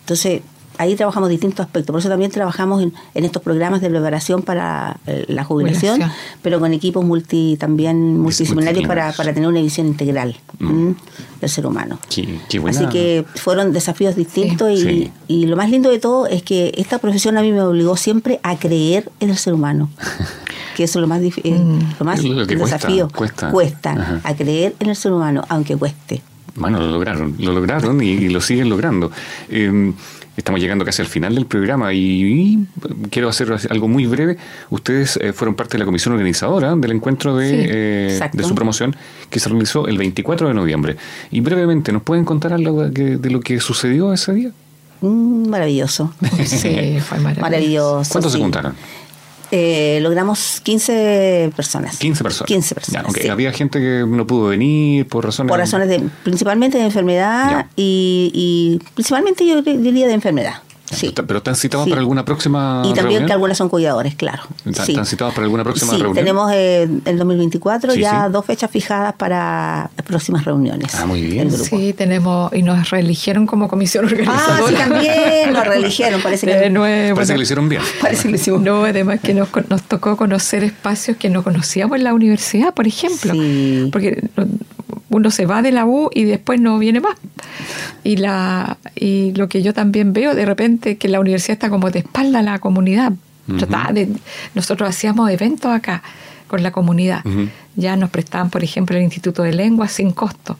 Entonces, 0.00 0.42
ahí 0.78 0.94
trabajamos 0.96 1.28
distintos 1.28 1.64
aspectos. 1.64 1.92
Por 1.92 2.00
eso 2.00 2.08
también 2.08 2.30
trabajamos 2.30 2.82
en, 2.82 3.24
estos 3.24 3.42
programas 3.42 3.80
de 3.80 3.90
preparación 3.90 4.42
para 4.42 4.98
eh, 5.06 5.24
la 5.28 5.44
jubilación, 5.44 6.00
pero 6.42 6.60
con 6.60 6.72
equipos 6.72 7.04
multi 7.04 7.56
también 7.58 8.18
multidisciplinarios 8.18 8.86
para, 8.86 9.12
para 9.12 9.32
tener 9.32 9.48
una 9.48 9.60
visión 9.60 9.86
integral 9.86 10.36
mm. 10.58 10.90
del 11.40 11.50
ser 11.50 11.66
humano. 11.66 11.98
Así 12.68 12.86
que 12.90 13.24
fueron 13.36 13.72
desafíos 13.72 14.16
distintos 14.16 14.70
y, 14.70 15.10
y, 15.28 15.46
lo 15.46 15.56
más 15.56 15.70
lindo 15.70 15.90
de 15.90 15.98
todo 15.98 16.26
es 16.26 16.42
que 16.42 16.72
esta 16.76 16.98
profesión 16.98 17.36
a 17.38 17.42
mí 17.42 17.52
me 17.52 17.62
obligó 17.62 17.96
siempre 17.96 18.40
a 18.42 18.56
creer 18.56 19.10
en 19.20 19.30
el 19.30 19.36
ser 19.36 19.54
humano. 19.54 19.90
que 20.76 20.84
eso 20.84 20.98
es 20.98 21.02
lo 21.02 21.06
más, 21.08 21.20
difícil, 21.20 21.54
mm. 21.54 21.94
lo 21.98 22.04
más 22.04 22.20
desafío. 22.46 23.08
Cuesta, 23.14 23.50
cuesta 23.50 24.20
a 24.24 24.34
creer 24.34 24.74
en 24.80 24.88
el 24.88 24.96
ser 24.96 25.12
humano, 25.12 25.44
aunque 25.48 25.76
cueste. 25.76 26.22
Bueno, 26.56 26.78
lo 26.80 26.90
lograron, 26.90 27.34
lo 27.38 27.52
lograron 27.52 28.02
y, 28.02 28.28
lo 28.28 28.40
siguen 28.40 28.68
logrando. 28.68 29.10
Em, 29.48 29.94
estamos 30.36 30.60
llegando 30.60 30.84
casi 30.84 31.02
al 31.02 31.08
final 31.08 31.34
del 31.34 31.46
programa 31.46 31.92
y, 31.92 32.66
quiero 33.10 33.28
hacer 33.28 33.54
algo 33.70 33.88
muy 33.88 34.06
breve. 34.06 34.36
Ustedes 34.70 35.16
eh, 35.16 35.32
fueron 35.32 35.54
parte 35.54 35.72
de 35.72 35.78
la 35.80 35.84
comisión 35.84 36.12
organizadora 36.12 36.74
del 36.76 36.92
encuentro 36.92 37.36
de, 37.36 37.66
eh, 37.68 38.30
de, 38.32 38.44
su 38.44 38.54
promoción 38.54 38.94
que 39.30 39.40
se 39.40 39.48
realizó 39.48 39.86
el 39.86 39.98
24 39.98 40.48
de 40.48 40.54
noviembre. 40.54 40.96
Y 41.30 41.40
brevemente, 41.40 41.92
¿nos 41.92 42.02
pueden 42.02 42.24
contar 42.24 42.52
algo 42.52 42.88
de, 42.88 43.16
de 43.16 43.30
lo 43.30 43.40
que 43.40 43.60
sucedió 43.60 44.12
ese 44.12 44.32
día? 44.32 44.52
Mm, 45.02 45.48
maravilloso. 45.48 46.12
Sí, 46.46 46.98
fue 47.00 47.18
maravilloso. 47.18 47.40
maravilloso 47.40 48.12
¿Cuántos 48.12 48.32
se 48.32 48.38
juntaron? 48.38 48.74
Eh, 49.54 49.98
logramos 50.00 50.62
15 50.62 51.52
personas. 51.54 51.98
15 51.98 52.22
personas. 52.22 52.48
15 52.48 52.74
personas. 52.74 53.14
Había 53.30 53.52
gente 53.52 53.80
que 53.80 54.06
no 54.08 54.26
pudo 54.26 54.48
venir 54.48 55.06
por 55.06 55.26
razones. 55.26 55.50
Por 55.50 55.58
razones 55.58 55.90
de, 55.90 56.02
principalmente 56.24 56.78
de 56.78 56.84
enfermedad 56.84 57.66
y, 57.76 58.80
principalmente 58.94 59.46
yo 59.46 59.60
diría 59.60 60.06
de 60.06 60.14
enfermedad. 60.14 60.62
Sí. 60.96 61.12
¿Pero 61.14 61.38
están 61.38 61.56
citados 61.56 61.84
Sí. 61.84 61.90
para 61.90 62.00
alguna 62.00 62.24
próxima 62.24 62.80
Y 62.84 62.88
también 62.88 63.04
reunión? 63.04 63.26
que 63.26 63.32
algunas 63.32 63.58
son 63.58 63.68
cuidadores, 63.68 64.14
claro. 64.14 64.42
¿Están, 64.64 64.86
Sí. 64.86 64.92
están 64.92 65.06
citados 65.06 65.34
para 65.34 65.44
alguna 65.44 65.64
próxima 65.64 65.92
Sí, 65.92 65.98
reunión? 65.98 66.14
tenemos 66.14 66.50
eh, 66.54 66.88
el 67.04 67.18
2024 67.18 67.92
Sí, 67.92 68.00
ya 68.00 68.26
sí. 68.26 68.32
dos 68.32 68.44
fechas 68.44 68.70
fijadas 68.70 69.14
para 69.14 69.90
próximas 70.06 70.44
reuniones. 70.44 70.94
Ah, 70.94 71.06
muy 71.06 71.22
bien. 71.22 71.50
Sí, 71.50 71.92
tenemos, 71.92 72.52
y 72.54 72.62
nos 72.62 72.90
reeligieron 72.90 73.46
como 73.46 73.68
comisión 73.68 74.04
Ah, 74.04 74.08
sí, 74.08 74.14
organizadora. 74.14 74.78
también 74.78 75.52
nos 75.52 75.66
religieron, 75.66 76.20
parece 76.22 76.46
que 76.46 76.54
De 76.54 76.70
nuevo. 76.70 77.14
Parece 77.16 77.32
que 77.32 77.34
¿no? 77.34 77.38
lo 77.38 77.42
hicieron 77.42 77.68
bien. 77.68 77.82
Parece 78.00 78.22
que 78.24 78.28
lo 78.30 78.34
hicimos. 78.36 78.62
No, 78.62 78.84
además 78.84 79.20
que 79.20 79.34
nos, 79.34 79.48
con- 79.48 79.66
nos 79.68 79.82
tocó 79.82 80.16
conocer 80.16 80.64
espacios 80.64 81.16
que 81.16 81.30
no 81.30 81.42
conocíamos 81.42 81.96
en 81.98 82.04
la 82.04 82.14
universidad, 82.14 82.74
por 82.74 82.86
ejemplo. 82.86 83.32
Sí. 83.32 83.88
Porque 83.92 84.28
no- 84.36 84.46
uno 85.10 85.30
se 85.30 85.44
va 85.46 85.60
de 85.62 85.72
la 85.72 85.84
U 85.84 86.08
y 86.14 86.24
después 86.24 86.60
no 86.60 86.78
viene 86.78 87.00
más. 87.00 87.16
Y, 88.04 88.16
la, 88.16 88.78
y 88.94 89.32
lo 89.34 89.48
que 89.48 89.62
yo 89.62 89.72
también 89.74 90.12
veo 90.12 90.34
de 90.34 90.44
repente 90.44 90.96
que 90.96 91.08
la 91.08 91.20
universidad 91.20 91.52
está 91.54 91.70
como 91.70 91.90
de 91.90 92.00
espalda 92.00 92.40
a 92.40 92.42
la 92.42 92.58
comunidad. 92.58 93.12
De- 93.92 94.08
nosotros 94.54 94.88
hacíamos 94.88 95.30
eventos 95.30 95.70
acá 95.72 96.02
con 96.46 96.62
la 96.62 96.70
comunidad. 96.70 97.22
Ya 97.76 97.96
nos 97.96 98.10
prestaban, 98.10 98.50
por 98.50 98.62
ejemplo, 98.62 98.96
el 98.96 99.02
Instituto 99.02 99.42
de 99.42 99.52
Lengua 99.52 99.88
sin 99.88 100.12
costo. 100.12 100.58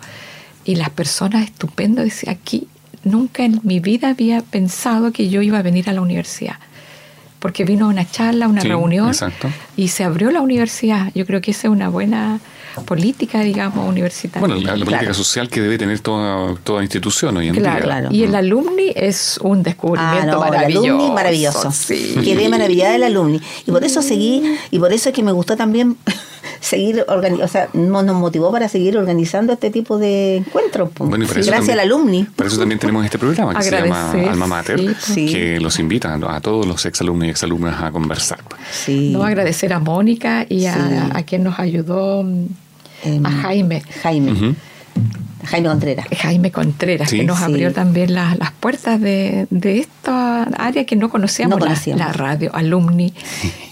Y 0.64 0.76
las 0.76 0.90
personas 0.90 1.44
estupendas 1.44 2.04
decían, 2.04 2.36
aquí 2.40 2.68
nunca 3.04 3.44
en 3.44 3.60
mi 3.64 3.80
vida 3.80 4.08
había 4.10 4.40
pensado 4.42 5.12
que 5.12 5.28
yo 5.28 5.42
iba 5.42 5.58
a 5.58 5.62
venir 5.62 5.88
a 5.90 5.92
la 5.92 6.00
universidad. 6.00 6.56
Porque 7.42 7.64
vino 7.64 7.88
una 7.88 8.08
charla, 8.08 8.46
una 8.48 8.62
Sí, 8.62 8.68
reunión 8.68 9.08
exacto. 9.08 9.50
y 9.76 9.88
se 9.88 10.04
abrió 10.04 10.30
la 10.30 10.40
universidad. 10.40 11.10
Yo 11.14 11.26
creo 11.26 11.40
que 11.40 11.50
esa 11.50 11.66
es 11.66 11.72
una 11.72 11.88
buena 11.90 12.38
política, 12.86 13.40
digamos, 13.40 13.86
universitaria. 13.86 14.40
Bueno, 14.46 14.54
la, 14.62 14.70
la 14.76 14.84
política 14.84 14.98
Claro. 15.00 15.14
social 15.14 15.48
que 15.50 15.60
debe 15.60 15.76
tener 15.76 16.00
toda, 16.00 16.54
toda 16.64 16.82
institución 16.82 17.36
hoy 17.36 17.48
en 17.48 17.56
Claro, 17.56 17.74
día. 17.76 17.84
claro. 17.84 18.08
Y 18.12 18.22
el 18.22 18.34
alumni 18.34 18.92
es 18.94 19.38
un 19.42 19.62
descubrimiento 19.62 20.18
Ah, 20.22 20.24
no, 20.26 20.44
el 20.44 20.50
maravilloso. 20.52 20.86
alumni 20.86 21.10
maravilloso. 21.10 21.70
Sí. 21.72 22.14
Quedé 22.24 22.48
maravillada 22.48 22.92
del 22.92 23.02
alumni. 23.02 23.40
Y 23.66 23.70
por 23.72 23.84
eso 23.84 24.00
seguí, 24.00 24.42
y 24.70 24.78
por 24.78 24.90
eso 24.92 25.10
es 25.10 25.14
que 25.14 25.22
me 25.22 25.32
gustó 25.32 25.54
también 25.56 25.96
seguir 26.60 27.04
organizando, 27.08 27.44
o 27.44 27.48
sea, 27.48 27.68
no- 27.74 28.02
nos 28.02 28.16
motivó 28.16 28.50
para 28.52 28.68
seguir 28.68 28.96
organizando 28.96 29.52
este 29.52 29.70
tipo 29.70 29.98
de 29.98 30.36
encuentros. 30.36 30.90
Bueno, 30.98 31.24
y 31.24 31.26
para 31.28 31.34
Sí, 31.34 31.40
eso 31.40 31.50
Gracias 31.50 31.76
también- 31.76 31.78
al 31.80 31.86
alumni. 31.86 32.24
Por 32.36 32.46
eso 32.46 32.58
también 32.58 32.78
tenemos 32.78 33.04
este 33.04 33.18
programa 33.18 33.54
que 33.54 33.64
se 33.64 33.70
llama 33.70 34.12
Alma 34.12 34.46
Mater, 34.46 34.96
sí, 34.98 35.26
que 35.26 35.60
los 35.60 35.78
invita 35.78 36.14
a 36.14 36.40
todos 36.40 36.66
los 36.66 36.86
exalumnos 36.86 37.26
y 37.28 37.30
exalumnas 37.32 37.82
a 37.82 37.90
conversar. 37.90 38.38
Sí. 38.70 39.10
No 39.12 39.24
agradecer 39.24 39.72
a 39.72 39.80
Mónica 39.80 40.46
y 40.48 40.66
a, 40.66 40.74
Sí. 40.74 40.80
a 41.14 41.22
quien 41.24 41.42
nos 41.42 41.58
ayudó, 41.58 42.20
Em, 43.04 43.26
a 43.26 43.30
Jaime. 43.30 43.82
Jaime. 44.02 44.54
Jaime 45.44 45.68
Contreras. 45.68 46.06
Jaime 46.18 46.52
Contreras, 46.52 47.10
Sí. 47.10 47.16
que 47.18 47.24
nos 47.24 47.38
Sí. 47.38 47.44
abrió 47.44 47.72
también 47.72 48.14
las, 48.14 48.38
las 48.38 48.52
puertas 48.52 49.00
de, 49.00 49.48
de 49.50 49.80
esta 49.80 50.44
área 50.44 50.84
que 50.86 50.94
no 50.94 51.10
conocíamos, 51.10 51.58
No 51.58 51.64
la- 51.64 51.72
conocíamos. 51.72 52.06
La, 52.06 52.12
radio, 52.12 52.54
alumni 52.54 53.12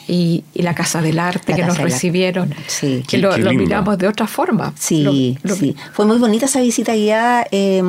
y, 0.09 0.43
y 0.53 0.63
la 0.63 0.75
Casa 0.75 1.01
del 1.01 1.21
Arte 1.21 1.53
La 1.53 1.57
que 1.59 1.65
nos 1.65 1.79
recibieron, 1.79 2.53
Sí. 2.67 3.03
que 3.07 3.17
Qué- 3.17 3.19
lo, 3.19 3.31
qué 3.31 3.39
lo 3.43 3.51
lindo. 3.51 3.65
miramos 3.67 3.99
de 3.99 4.09
otra 4.09 4.27
forma. 4.27 4.73
Sí, 4.77 5.39
Lo- 5.45 5.51
lo- 5.51 5.55
sí. 5.55 5.77
Fue 5.93 6.07
muy 6.07 6.19
bonita 6.19 6.47
esa 6.47 6.61
visita 6.61 6.93
guiada 6.97 7.47
eh, 7.53 7.81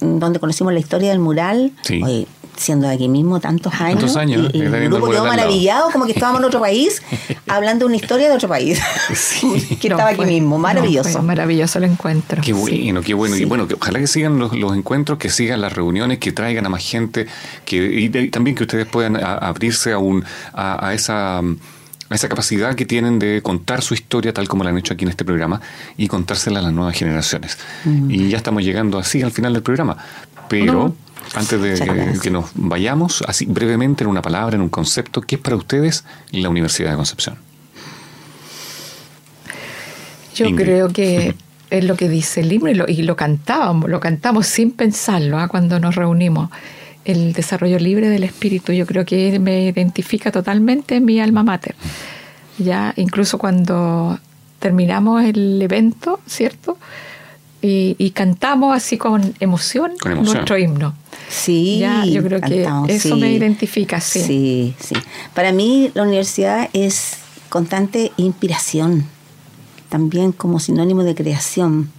donde 0.00 0.38
conocimos 0.40 0.72
la 0.72 0.78
historia 0.80 1.10
del 1.10 1.18
mural. 1.18 1.72
Sí. 1.82 2.00
Oye, 2.02 2.26
siendo 2.56 2.88
de 2.88 2.94
aquí 2.94 3.08
mismo 3.08 3.40
tantos 3.40 3.72
años. 3.74 4.00
Tantos 4.00 4.16
años, 4.16 4.50
Y, 4.52 4.58
y 4.58 4.60
el 4.62 4.88
grupo 4.90 5.10
quedó 5.10 5.24
maravillado, 5.26 5.90
como 5.90 6.06
que 6.06 6.12
estábamos 6.12 6.40
en 6.40 6.46
otro 6.46 6.60
país, 6.60 7.02
hablando 7.48 7.84
de 7.84 7.86
una 7.88 7.96
historia 7.96 8.28
de 8.28 8.34
otro 8.34 8.48
país. 8.48 8.80
que 9.80 9.88
no, 9.88 9.94
estaba 9.96 10.08
aquí 10.10 10.16
fue- 10.16 10.26
mismo, 10.26 10.56
no, 10.56 10.62
maravilloso. 10.62 11.10
fue 11.10 11.22
maravilloso 11.22 11.78
el 11.78 11.84
encuentro. 11.84 12.40
Qué 12.42 12.52
Sí. 12.54 12.60
bueno, 12.60 13.02
qué 13.02 13.14
bueno. 13.14 13.34
Y 13.36 13.40
Sí. 13.40 13.44
bueno, 13.44 13.66
que 13.68 13.74
ojalá 13.74 13.98
que 13.98 14.06
sigan 14.06 14.38
los, 14.38 14.52
los 14.56 14.76
encuentros, 14.76 15.18
que 15.18 15.30
sigan 15.30 15.60
las 15.60 15.72
reuniones, 15.72 16.18
que 16.18 16.32
traigan 16.32 16.64
a 16.66 16.68
más 16.68 16.82
gente, 16.84 17.26
que 17.64 17.76
y 17.76 18.28
también 18.30 18.54
que 18.56 18.64
ustedes 18.64 18.86
puedan 18.86 19.16
a- 19.16 19.34
abrirse 19.34 19.92
a, 19.92 19.98
un, 19.98 20.24
a, 20.52 20.86
a 20.88 20.94
esa 20.94 21.40
a 22.10 22.14
esa 22.14 22.28
capacidad 22.28 22.74
que 22.74 22.84
tienen 22.84 23.18
de 23.18 23.40
contar 23.42 23.80
su 23.80 23.94
historia 23.94 24.32
tal 24.34 24.46
como 24.46 24.62
la 24.62 24.68
han 24.70 24.76
hecho 24.78 24.92
aquí 24.92 25.04
en 25.04 25.10
este 25.10 25.24
programa 25.24 25.62
y 25.96 26.06
contársela 26.06 26.58
a 26.60 26.62
las 26.62 26.72
nuevas 26.72 26.94
generaciones. 26.94 27.56
Mm. 27.86 28.10
Y 28.10 28.28
ya 28.28 28.36
estamos 28.36 28.62
llegando 28.62 28.98
así 28.98 29.22
al 29.22 29.32
final 29.32 29.54
del 29.54 29.62
programa. 29.62 29.96
Pero 30.48 30.72
No. 30.74 30.96
Antes 31.34 31.60
de 31.60 32.18
que, 32.20 32.30
nos 32.30 32.50
vayamos, 32.54 33.22
así 33.26 33.46
brevemente 33.46 34.04
en 34.04 34.10
una 34.10 34.22
palabra, 34.22 34.56
en 34.56 34.62
un 34.62 34.68
concepto, 34.68 35.20
¿qué 35.22 35.36
es 35.36 35.40
para 35.40 35.56
ustedes 35.56 36.04
la 36.30 36.48
Universidad 36.48 36.90
de 36.90 36.96
Concepción? 36.96 37.36
Yo 40.34 40.46
Ingrid. 40.46 40.64
creo 40.64 40.88
que 40.88 41.34
es 41.70 41.84
lo 41.84 41.96
que 41.96 42.08
dice 42.08 42.40
el 42.40 42.52
himno 42.52 42.70
y 42.70 42.74
lo, 42.74 42.84
y 42.88 43.02
lo 43.02 43.16
cantábamos, 43.16 43.90
lo 43.90 44.00
cantamos 44.00 44.46
sin 44.46 44.70
pensarlo 44.70 45.38
¿ah? 45.38 45.48
cuando 45.48 45.80
nos 45.80 45.94
reunimos. 45.94 46.50
El 47.04 47.34
desarrollo 47.34 47.78
libre 47.78 48.08
del 48.08 48.24
espíritu, 48.24 48.72
yo 48.72 48.86
creo 48.86 49.04
que 49.04 49.38
me 49.38 49.66
identifica 49.66 50.32
totalmente 50.32 50.96
en 50.96 51.04
mi 51.04 51.20
alma 51.20 51.42
mater. 51.42 51.74
Ya, 52.58 52.94
incluso 52.96 53.36
cuando 53.36 54.18
terminamos 54.58 55.22
el 55.24 55.60
evento, 55.60 56.20
¿cierto? 56.26 56.78
Y, 57.60 57.94
y 57.98 58.12
cantamos 58.12 58.74
así 58.74 58.96
con 58.96 59.34
emoción, 59.40 59.92
Con 60.00 60.12
emoción. 60.12 60.34
nuestro 60.34 60.56
himno. 60.56 60.94
Sí, 61.28 61.78
Ya, 61.78 62.04
yo 62.04 62.22
creo 62.22 62.40
que 62.40 62.62
cantamos, 62.62 62.90
eso 62.90 63.16
me 63.16 63.32
identifica, 63.32 64.00
sí. 64.00 64.20
Sí, 64.20 64.74
sí. 64.78 64.94
Para 65.34 65.52
mí 65.52 65.90
la 65.94 66.02
universidad 66.02 66.68
es 66.72 67.18
constante 67.48 68.12
inspiración, 68.16 69.06
también 69.88 70.32
como 70.32 70.60
sinónimo 70.60 71.04
de 71.04 71.14
creación, 71.14 71.90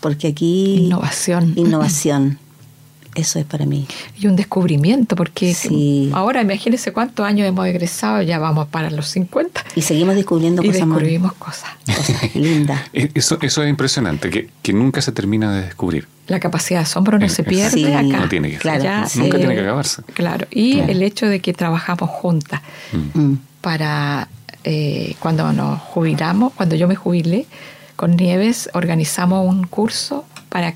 porque 0.00 0.28
aquí... 0.28 0.76
Innovación. 0.86 1.52
Innovación. 1.56 2.38
Eso 3.18 3.38
es 3.40 3.44
para 3.44 3.66
mí. 3.66 3.86
Y 4.18 4.26
un 4.28 4.36
descubrimiento, 4.36 5.16
porque 5.16 5.52
Sí. 5.54 6.10
ahora 6.14 6.40
imagínense 6.40 6.92
cuántos 6.92 7.26
años 7.26 7.48
hemos 7.48 7.66
egresado, 7.66 8.22
ya 8.22 8.38
vamos 8.38 8.68
para 8.68 8.90
los 8.90 9.08
50 9.08 9.64
Y 9.74 9.82
seguimos 9.82 10.14
descubriendo 10.14 10.62
y 10.62 10.68
cosas 10.68 10.86
más 10.86 10.98
descubrimos 10.98 11.32
cosas. 11.34 11.70
cosas 11.86 12.34
lindas. 12.36 12.80
Eh, 12.92 13.10
Eso, 13.14 13.38
eso 13.42 13.62
es 13.62 13.68
impresionante, 13.70 14.30
que, 14.30 14.50
que 14.62 14.72
nunca 14.72 15.02
se 15.02 15.10
termina 15.12 15.52
de 15.52 15.62
descubrir. 15.62 16.06
La 16.28 16.38
capacidad 16.38 16.80
de 16.80 16.84
asombro 16.84 17.18
no 17.18 17.26
Eh, 17.26 17.28
se 17.28 17.42
pierde 17.42 17.70
sí, 17.70 17.84
acá. 17.86 18.02
No 18.02 18.28
tiene 18.28 18.50
que 18.50 18.58
Claro, 18.58 18.84
Ya, 18.84 19.06
sí. 19.06 19.18
Nunca 19.18 19.38
tiene 19.38 19.54
que 19.54 19.60
acabarse. 19.62 20.02
Claro, 20.14 20.46
y 20.50 20.74
Claro. 20.74 20.92
el 20.92 21.02
hecho 21.02 21.26
de 21.26 21.40
que 21.40 21.52
trabajamos 21.54 22.08
juntas 22.10 22.60
Mm. 23.14 23.34
para 23.60 24.28
eh, 24.64 25.14
cuando 25.20 25.52
nos 25.52 25.80
jubilamos, 25.80 26.52
cuando 26.52 26.74
yo 26.76 26.86
me 26.88 26.94
jubilé, 26.96 27.46
con 27.96 28.16
Nieves 28.16 28.68
organizamos 28.74 29.46
un 29.48 29.66
curso 29.66 30.24
para 30.50 30.74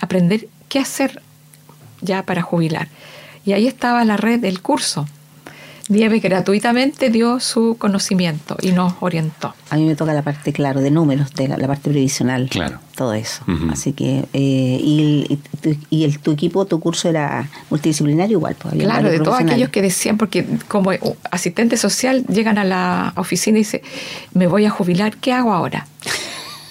aprender 0.00 0.48
qué 0.68 0.78
hacer 0.80 1.22
ya 2.00 2.22
para 2.24 2.42
jubilar. 2.42 2.88
Y 3.44 3.52
ahí 3.52 3.66
estaba 3.66 4.04
la 4.04 4.16
red 4.16 4.40
del 4.40 4.60
curso. 4.60 5.06
Nieves 5.88 6.22
gratuitamente 6.22 7.10
dio 7.10 7.40
su 7.40 7.74
conocimiento 7.76 8.56
y 8.62 8.70
nos 8.70 8.92
orientó. 9.00 9.54
A 9.70 9.76
mí 9.76 9.84
me 9.86 9.96
toca 9.96 10.14
la 10.14 10.22
parte, 10.22 10.52
claro, 10.52 10.80
de 10.80 10.92
números, 10.92 11.34
de 11.34 11.48
la, 11.48 11.56
la 11.56 11.66
parte 11.66 11.90
previsional. 11.90 12.48
Claro. 12.48 12.78
Todo 12.94 13.12
eso. 13.14 13.42
Así 13.72 13.92
que, 13.92 14.24
eh, 14.32 14.80
y, 14.80 15.00
el, 15.00 15.26
y 15.32 15.36
tu, 15.36 15.76
y 15.90 16.04
el- 16.04 16.20
tu 16.20 16.30
equipo, 16.30 16.64
tu 16.66 16.78
curso 16.78 17.08
era 17.08 17.48
multidisciplinario 17.70 18.38
igual. 18.38 18.54
Pues, 18.54 18.74
había 18.74 18.84
Claro, 18.84 19.10
de 19.10 19.18
todos 19.18 19.40
aquellos 19.40 19.70
que 19.70 19.82
decían, 19.82 20.16
porque 20.16 20.46
como 20.68 20.92
asistente 21.32 21.76
social 21.76 22.24
llegan 22.26 22.58
a 22.58 22.62
la 22.64 23.12
oficina 23.16 23.58
y 23.58 23.62
dicen, 23.62 23.80
me 24.32 24.46
voy 24.46 24.66
a 24.66 24.70
jubilar, 24.70 25.16
¿qué 25.16 25.32
hago 25.32 25.52
ahora? 25.52 25.88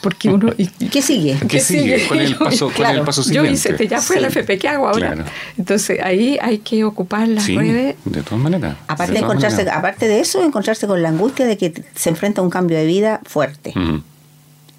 Porque 0.02 0.30
uno... 0.30 0.52
y- 0.58 0.68
¿Qué 0.68 1.02
sigue? 1.02 1.38
¿Qué 1.48 1.60
sigue? 1.60 2.06
¿Cuál 2.08 2.22
es 2.22 2.30
el 2.32 2.36
paso, 2.38 2.72
cuál 2.76 2.92
es 2.92 2.98
el 3.00 3.04
paso 3.06 3.22
Yo 3.22 3.26
siguiente? 3.26 3.52
hice, 3.52 3.70
este, 3.72 3.88
ya 3.88 4.02
fui 4.02 4.18
a 4.18 4.22
la 4.22 4.30
Sí. 4.30 4.40
FP, 4.40 4.58
¿qué 4.58 4.68
hago 4.70 4.88
ahora? 4.88 5.14
Claro. 5.14 5.30
Entonces 5.58 6.00
ahí 6.02 6.38
hay 6.42 6.60
que 6.60 6.84
ocupar 6.86 7.28
las 7.28 7.44
Sí, 7.44 7.58
redes. 7.58 7.96
de 8.06 8.24
todas 8.24 8.40
maneras. 8.40 8.78
Aparte, 8.88 9.14
de 9.14 9.20
encontrarse, 9.20 9.58
maneras. 9.58 9.78
aparte 9.78 10.08
de 10.08 10.20
eso, 10.22 10.44
encontrarse 10.44 10.88
con 10.88 11.02
la 11.02 11.10
angustia 11.10 11.46
de 11.46 11.58
que 11.58 11.84
se 11.96 12.10
enfrenta 12.10 12.40
a 12.42 12.44
un 12.44 12.50
cambio 12.50 12.78
de 12.78 12.86
vida 12.86 13.20
fuerte 13.26 13.74
Ujú. 13.76 14.02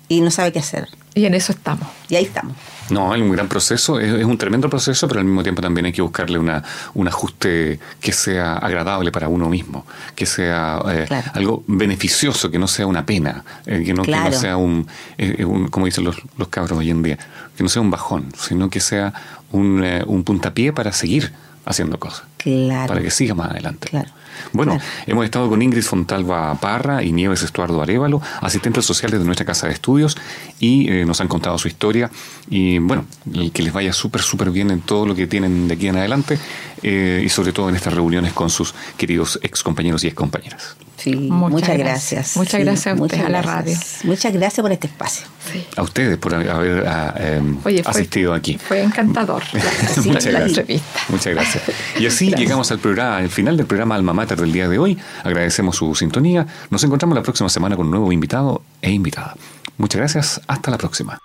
y 0.08 0.20
no 0.22 0.30
sabe 0.30 0.52
qué 0.52 0.58
hacer. 0.60 0.88
Y 1.14 1.26
en 1.26 1.34
eso 1.34 1.52
estamos. 1.52 1.86
Y 2.08 2.14
ahí 2.16 2.24
estamos. 2.24 2.56
No, 2.90 3.14
es 3.14 3.20
un 3.20 3.30
gran 3.32 3.48
proceso, 3.48 3.98
es, 4.00 4.12
es 4.12 4.24
un 4.24 4.36
tremendo 4.38 4.68
proceso, 4.68 5.06
pero 5.08 5.20
al 5.20 5.26
mismo 5.26 5.42
tiempo 5.42 5.62
también 5.62 5.86
hay 5.86 5.92
que 5.92 6.02
buscarle 6.02 6.38
una, 6.38 6.62
un 6.94 7.08
ajuste 7.08 7.78
que 8.00 8.12
sea 8.12 8.54
agradable 8.58 9.10
para 9.12 9.28
uno 9.28 9.48
mismo, 9.48 9.86
que 10.14 10.26
sea 10.26 10.80
eh, 10.88 11.04
Claro. 11.06 11.30
algo 11.34 11.64
beneficioso, 11.66 12.50
que 12.50 12.58
no 12.58 12.68
sea 12.68 12.86
una 12.86 13.04
pena, 13.06 13.44
eh, 13.66 13.82
que, 13.84 13.94
no, 13.94 14.02
que 14.02 14.10
no 14.10 14.32
sea 14.32 14.56
un, 14.56 14.86
eh, 15.18 15.44
un- 15.44 15.68
como 15.68 15.86
dicen 15.86 16.04
los, 16.04 16.16
los 16.36 16.48
cabros 16.48 16.78
hoy 16.78 16.90
en 16.90 17.02
día, 17.02 17.18
que 17.56 17.62
no 17.62 17.68
sea 17.68 17.82
un 17.82 17.90
bajón, 17.90 18.32
sino 18.36 18.68
que 18.70 18.80
sea 18.80 19.12
un, 19.52 19.84
un 20.06 20.24
puntapié 20.24 20.72
para 20.72 20.92
seguir 20.92 21.32
haciendo 21.64 21.98
cosas, 21.98 22.22
Claro. 22.38 22.88
para 22.88 23.02
que 23.02 23.10
siga 23.10 23.34
más 23.34 23.50
adelante. 23.50 23.88
Claro. 23.88 24.08
Bueno, 24.52 24.72
Claro. 24.78 24.90
hemos 25.06 25.24
estado 25.24 25.48
con 25.48 25.62
Ingrid 25.62 25.82
Fontalva 25.82 26.54
Parra 26.60 27.02
y 27.02 27.12
Nieves 27.12 27.42
Estuardo 27.42 27.80
Arevalo, 27.82 28.20
asistentes 28.40 28.84
sociales 28.84 29.18
de 29.20 29.24
nuestra 29.26 29.46
casa 29.46 29.66
de 29.66 29.72
estudios, 29.74 30.16
y 30.58 30.88
eh, 30.90 31.04
nos 31.04 31.20
han 31.20 31.28
contado 31.28 31.56
su 31.58 31.68
historia. 31.68 32.10
Y 32.48 32.78
bueno, 32.78 33.04
que 33.52 33.62
les 33.62 33.72
vaya 33.72 33.92
súper, 33.92 34.22
súper 34.22 34.50
bien 34.50 34.70
en 34.70 34.80
todo 34.80 35.06
lo 35.06 35.14
que 35.14 35.26
tienen 35.26 35.68
de 35.68 35.74
aquí 35.74 35.88
en 35.88 35.96
adelante, 35.96 36.38
eh, 36.82 37.22
y 37.24 37.28
sobre 37.28 37.52
todo 37.52 37.68
en 37.68 37.76
estas 37.76 37.94
reuniones 37.94 38.32
con 38.32 38.50
sus 38.50 38.74
queridos 38.96 39.38
ex 39.42 39.62
compañeros 39.62 40.02
y 40.04 40.08
ex 40.08 40.14
compañeras. 40.16 40.76
Sí, 40.96 41.14
Muchas 41.16 41.50
muchas, 41.52 41.68
gracias. 41.78 41.80
gracias. 41.80 42.36
Muchas 42.36 42.52
Sí, 42.60 42.64
gracias 42.64 42.86
a 42.86 42.94
muchas 42.94 43.18
ustedes, 43.20 43.24
a 43.26 43.28
la 43.30 43.40
gracias. 43.42 44.04
Muchas 44.04 44.32
gracias 44.34 44.62
por 44.62 44.70
este 44.72 44.86
espacio. 44.86 45.26
Sí. 45.50 45.64
A 45.74 45.82
ustedes 45.82 46.18
por 46.18 46.34
haber 46.34 46.86
ah, 46.86 47.14
em, 47.18 47.56
Oye, 47.64 47.82
fue- 47.82 47.90
asistido 47.90 48.34
aquí. 48.34 48.58
Fue 48.58 48.82
encantador. 48.82 49.42
la- 49.54 49.62
Muchas 50.04 50.24
la 50.26 50.30
gracias. 50.40 50.58
entrevista. 50.58 51.00
Muchas 51.08 51.34
gracias. 51.34 51.62
Y 51.98 52.04
así 52.06 52.26
Así 52.28 52.34
llegamos 52.36 52.70
al 52.70 52.80
programa, 52.80 53.16
al 53.16 53.30
final 53.30 53.56
del 53.56 53.64
programa 53.64 53.94
Alma 53.94 54.12
Mater 54.12 54.29
del 54.38 54.52
día 54.52 54.68
de 54.68 54.78
hoy. 54.78 54.98
Agradecemos 55.24 55.76
su 55.76 55.94
sintonía. 55.94 56.46
Nos 56.70 56.84
encontramos 56.84 57.16
la 57.16 57.22
próxima 57.22 57.48
semana 57.48 57.76
con 57.76 57.86
un 57.86 57.92
nuevo 57.92 58.12
invitado 58.12 58.62
e 58.82 58.90
invitada. 58.90 59.34
Muchas 59.78 59.98
gracias. 59.98 60.40
Hasta 60.46 60.70
la 60.70 60.78
próxima. 60.78 61.18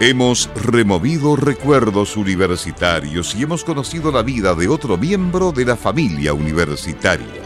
Hemos 0.00 0.50
removido 0.54 1.36
recuerdos 1.36 2.16
universitarios 2.16 3.34
y 3.34 3.44
hemos 3.44 3.64
conocido 3.64 4.12
la 4.12 4.22
vida 4.22 4.54
de 4.54 4.68
otro 4.68 4.98
miembro 4.98 5.52
de 5.52 5.64
la 5.64 5.76
familia 5.76 6.34
universitaria. 6.34 7.42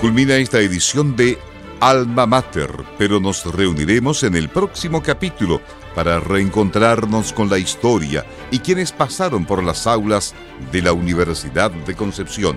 Culmina 0.00 0.34
esta 0.36 0.58
edición 0.58 1.14
de 1.14 1.38
Alma 1.78 2.26
Mater, 2.26 2.70
pero 2.98 3.20
nos 3.20 3.44
reuniremos 3.44 4.24
en 4.24 4.34
el 4.34 4.48
próximo 4.48 5.02
capítulo 5.02 5.60
para 5.94 6.20
reencontrarnos 6.20 7.32
con 7.32 7.48
la 7.48 7.58
historia 7.58 8.24
y 8.50 8.60
quienes 8.60 8.92
pasaron 8.92 9.44
por 9.44 9.62
las 9.62 9.86
aulas 9.86 10.34
de 10.70 10.82
la 10.82 10.92
Universidad 10.92 11.70
de 11.70 11.94
Concepción. 11.94 12.56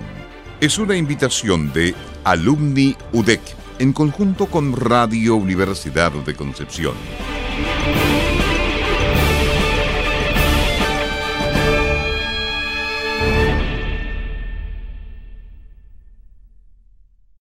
Es 0.60 0.78
una 0.78 0.96
invitación 0.96 1.72
de 1.72 1.94
Alumni 2.24 2.96
UDEC 3.12 3.42
en 3.78 3.92
conjunto 3.92 4.46
con 4.46 4.74
Radio 4.74 5.36
Universidad 5.36 6.12
de 6.12 6.34
Concepción. 6.34 6.94